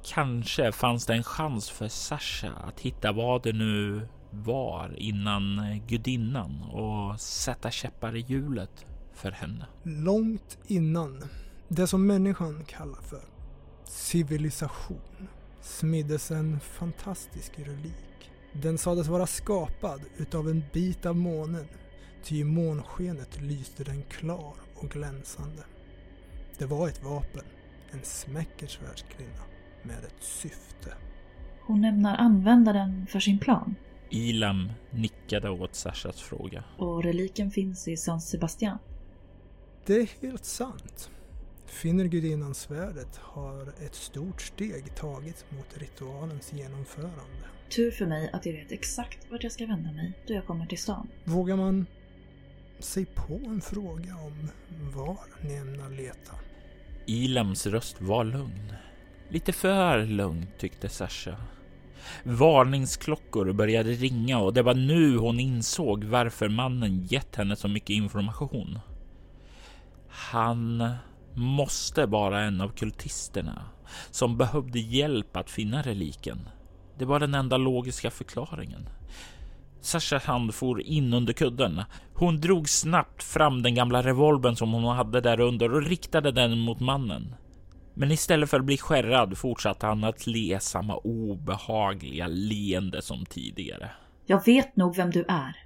[0.05, 6.62] Kanske fanns det en chans för Sasha att hitta vad det nu var innan gudinnan
[6.62, 9.66] och sätta käppar i hjulet för henne.
[9.83, 11.25] Långt innan
[11.68, 13.22] det som människan kallar för
[13.85, 15.29] civilisation
[15.61, 18.14] smiddes en fantastisk relik.
[18.63, 21.67] Den sades vara skapad utav en bit av månen,
[22.23, 25.63] ty i månskenet lyste den klar och glänsande.
[26.59, 27.45] Det var ett vapen,
[27.91, 29.43] en smäckersvärdskvinna
[29.83, 30.95] med ett syfte.
[31.61, 33.75] Hon ämnar använda den för sin plan.
[34.11, 36.65] Ilam nickade åt Sashas fråga.
[36.79, 38.79] Och reliken finns i San Sebastian.
[39.87, 41.11] Det är helt sant.
[41.67, 47.47] Finner gudinnan svärdet har ett stort steg tagits mot ritualens genomförande.
[47.71, 50.67] Tur för mig att jag vet exakt vart jag ska vända mig då jag kommer
[50.67, 51.09] till stan.
[51.25, 51.87] Vågar man
[52.79, 54.49] sig på en fråga om
[54.95, 56.33] var ni ämnar leta?
[57.07, 58.73] Ilams röst var lugn.
[59.29, 61.37] Lite för lugn tyckte Sasha.
[62.23, 67.91] Varningsklockor började ringa och det var nu hon insåg varför mannen gett henne så mycket
[67.91, 68.79] information.
[70.09, 70.91] Han
[71.35, 73.65] måste vara en av kultisterna
[74.11, 76.49] som behövde hjälp att finna reliken.
[76.99, 78.88] Det var den enda logiska förklaringen.
[79.80, 81.82] Sashas hand for in under kudden.
[82.14, 86.59] Hon drog snabbt fram den gamla revolvern som hon hade där under och riktade den
[86.59, 87.34] mot mannen.
[87.95, 93.90] Men istället för att bli skärrad fortsatte han att le samma obehagliga leende som tidigare.
[94.26, 95.57] Jag vet nog vem du är.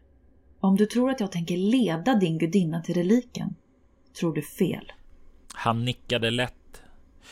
[0.60, 3.54] Om du tror att jag tänker leda din gudinna till reliken,
[4.20, 4.92] tror du fel.
[5.54, 6.82] Han nickade lätt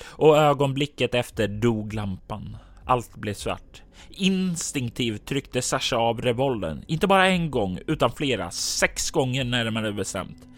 [0.05, 2.57] och ögonblicket efter dog lampan.
[2.87, 3.83] Allt blev svart.
[4.11, 10.49] Instinktivt tryckte Sasha av revolvern, inte bara en gång utan flera, sex gånger närmare bestämt.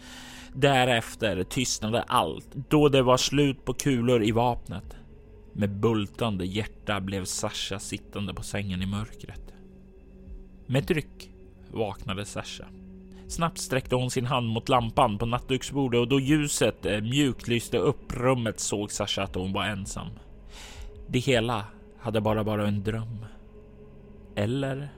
[0.53, 4.95] Därefter tystnade allt då det var slut på kulor i vapnet.
[5.53, 9.53] Med bultande hjärta blev Sasha sittande på sängen i mörkret.
[10.65, 11.29] Med dryck
[11.71, 12.65] vaknade Sasha.
[13.27, 17.77] Snabbt sträckte hon sin hand mot lampan på nattduksbordet och då ljuset eh, mjukt lyste
[17.77, 20.07] upp rummet såg Sasha att hon var ensam.
[21.07, 21.65] Det hela
[22.01, 23.25] hade bara varit en dröm.
[24.35, 24.89] Eller?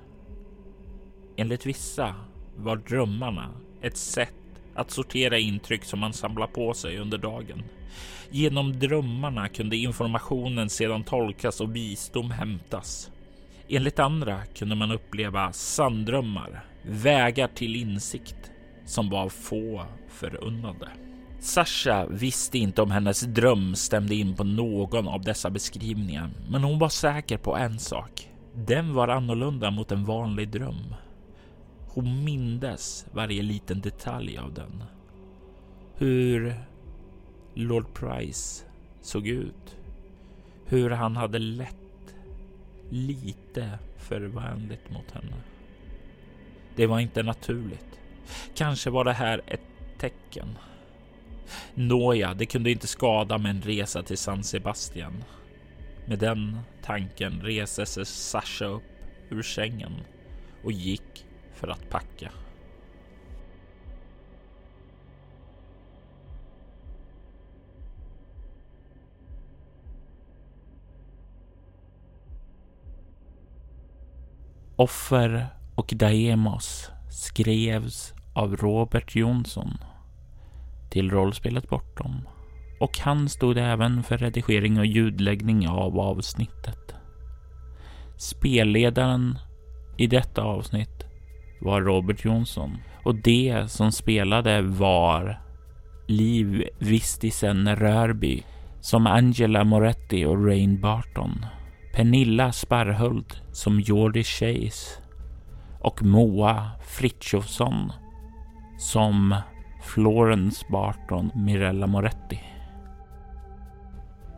[1.37, 2.15] Enligt vissa
[2.57, 3.49] var drömmarna
[3.81, 4.33] ett sätt
[4.75, 7.63] att sortera intryck som man samlar på sig under dagen.
[8.29, 13.11] Genom drömmarna kunde informationen sedan tolkas och visdom hämtas.
[13.69, 18.51] Enligt andra kunde man uppleva sanddrömmar, vägar till insikt
[18.85, 20.89] som var få förunnade.
[21.41, 26.79] Sasha visste inte om hennes dröm stämde in på någon av dessa beskrivningar, men hon
[26.79, 28.29] var säker på en sak.
[28.53, 30.95] Den var annorlunda mot en vanlig dröm.
[31.87, 34.83] Hon mindes varje liten detalj av den.
[35.95, 36.55] Hur
[37.53, 38.65] Lord Price
[39.01, 39.77] såg ut.
[40.65, 42.15] Hur han hade lett
[42.89, 45.35] lite för vänligt mot henne.
[46.75, 47.99] Det var inte naturligt.
[48.55, 50.47] Kanske var det här ett tecken.
[51.73, 55.23] Nåja, det kunde inte skada med en resa till San Sebastian.
[56.05, 58.83] Med den tanken reste sig Sasha upp
[59.29, 59.93] ur sängen
[60.63, 62.31] och gick för att packa.
[74.75, 79.77] Offer och Daemos skrevs av Robert Jonsson
[80.91, 82.27] till rollspelet Bortom
[82.79, 86.95] och han stod även för redigering och ljudläggning av avsnittet.
[88.17, 89.37] Spelledaren
[89.97, 91.05] i detta avsnitt
[91.61, 95.41] var Robert Jonsson och det som spelade var
[96.07, 98.43] Liv Vistisen Rörby
[98.81, 101.45] som Angela Moretti och Rain Barton.
[101.93, 105.01] Pernilla Sparhult som Jordi Chase
[105.79, 107.91] och Moa Fritjofsson
[108.77, 109.35] som
[109.81, 112.39] Florence Barton Mirella Moretti.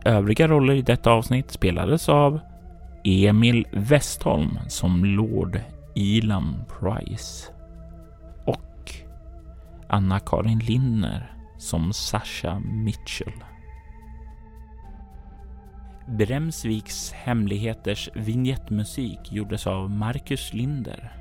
[0.04, 2.40] Övriga roller i detta avsnitt spelades av
[3.04, 5.60] Emil Westholm som Lord
[5.96, 7.52] Elam Price
[8.44, 8.92] och
[9.88, 13.44] Anna-Karin Linner som Sasha Mitchell.
[16.08, 21.12] Bremsviks hemligheters vignettmusik gjordes av Marcus Linder.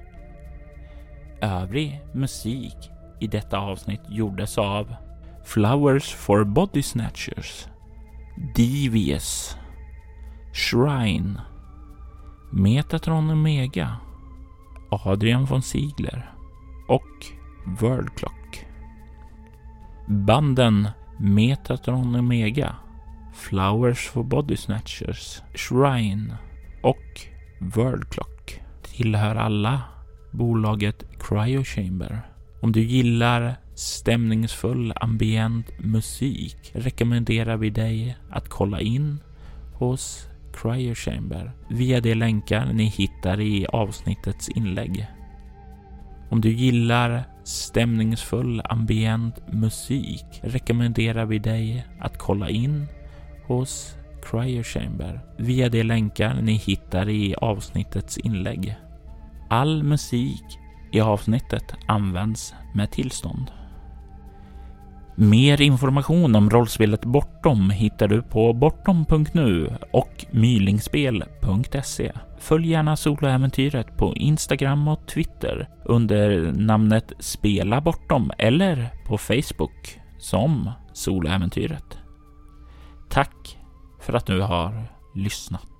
[1.41, 4.95] Övrig musik i detta avsnitt gjordes av
[5.43, 7.67] Flowers for Body Snatchers,
[8.55, 9.57] Devious,
[10.53, 11.41] Shrine,
[12.51, 13.97] Metatron Omega,
[14.89, 16.33] Adrian von Ziegler
[16.87, 17.25] och
[17.81, 18.65] World Clock.
[20.07, 20.89] Banden
[21.19, 22.75] Metatron Omega,
[23.33, 26.37] Flowers for Body Snatchers, Shrine
[26.81, 27.27] och
[27.59, 29.81] World Clock tillhör alla
[30.31, 32.32] bolaget Cryo Chamber.
[32.63, 39.19] Om du gillar stämningsfull ambient musik rekommenderar vi dig att kolla in
[39.73, 45.07] hos Cryo Chamber via de länkar ni hittar i avsnittets inlägg.
[46.29, 52.85] Om du gillar stämningsfull ambient musik rekommenderar vi dig att kolla in
[53.47, 58.75] hos Cryo Chamber via de länkar ni hittar i avsnittets inlägg.
[59.49, 60.62] All musik
[60.93, 63.51] i avsnittet används med tillstånd.
[65.15, 72.11] Mer information om rollspelet Bortom hittar du på bortom.nu och mylingspel.se.
[72.39, 80.71] Följ gärna soloäventyret på Instagram och Twitter under namnet Spela Bortom eller på Facebook som
[80.93, 81.97] Soloäventyret.
[83.09, 83.57] Tack
[84.01, 84.83] för att du har
[85.15, 85.72] lyssnat.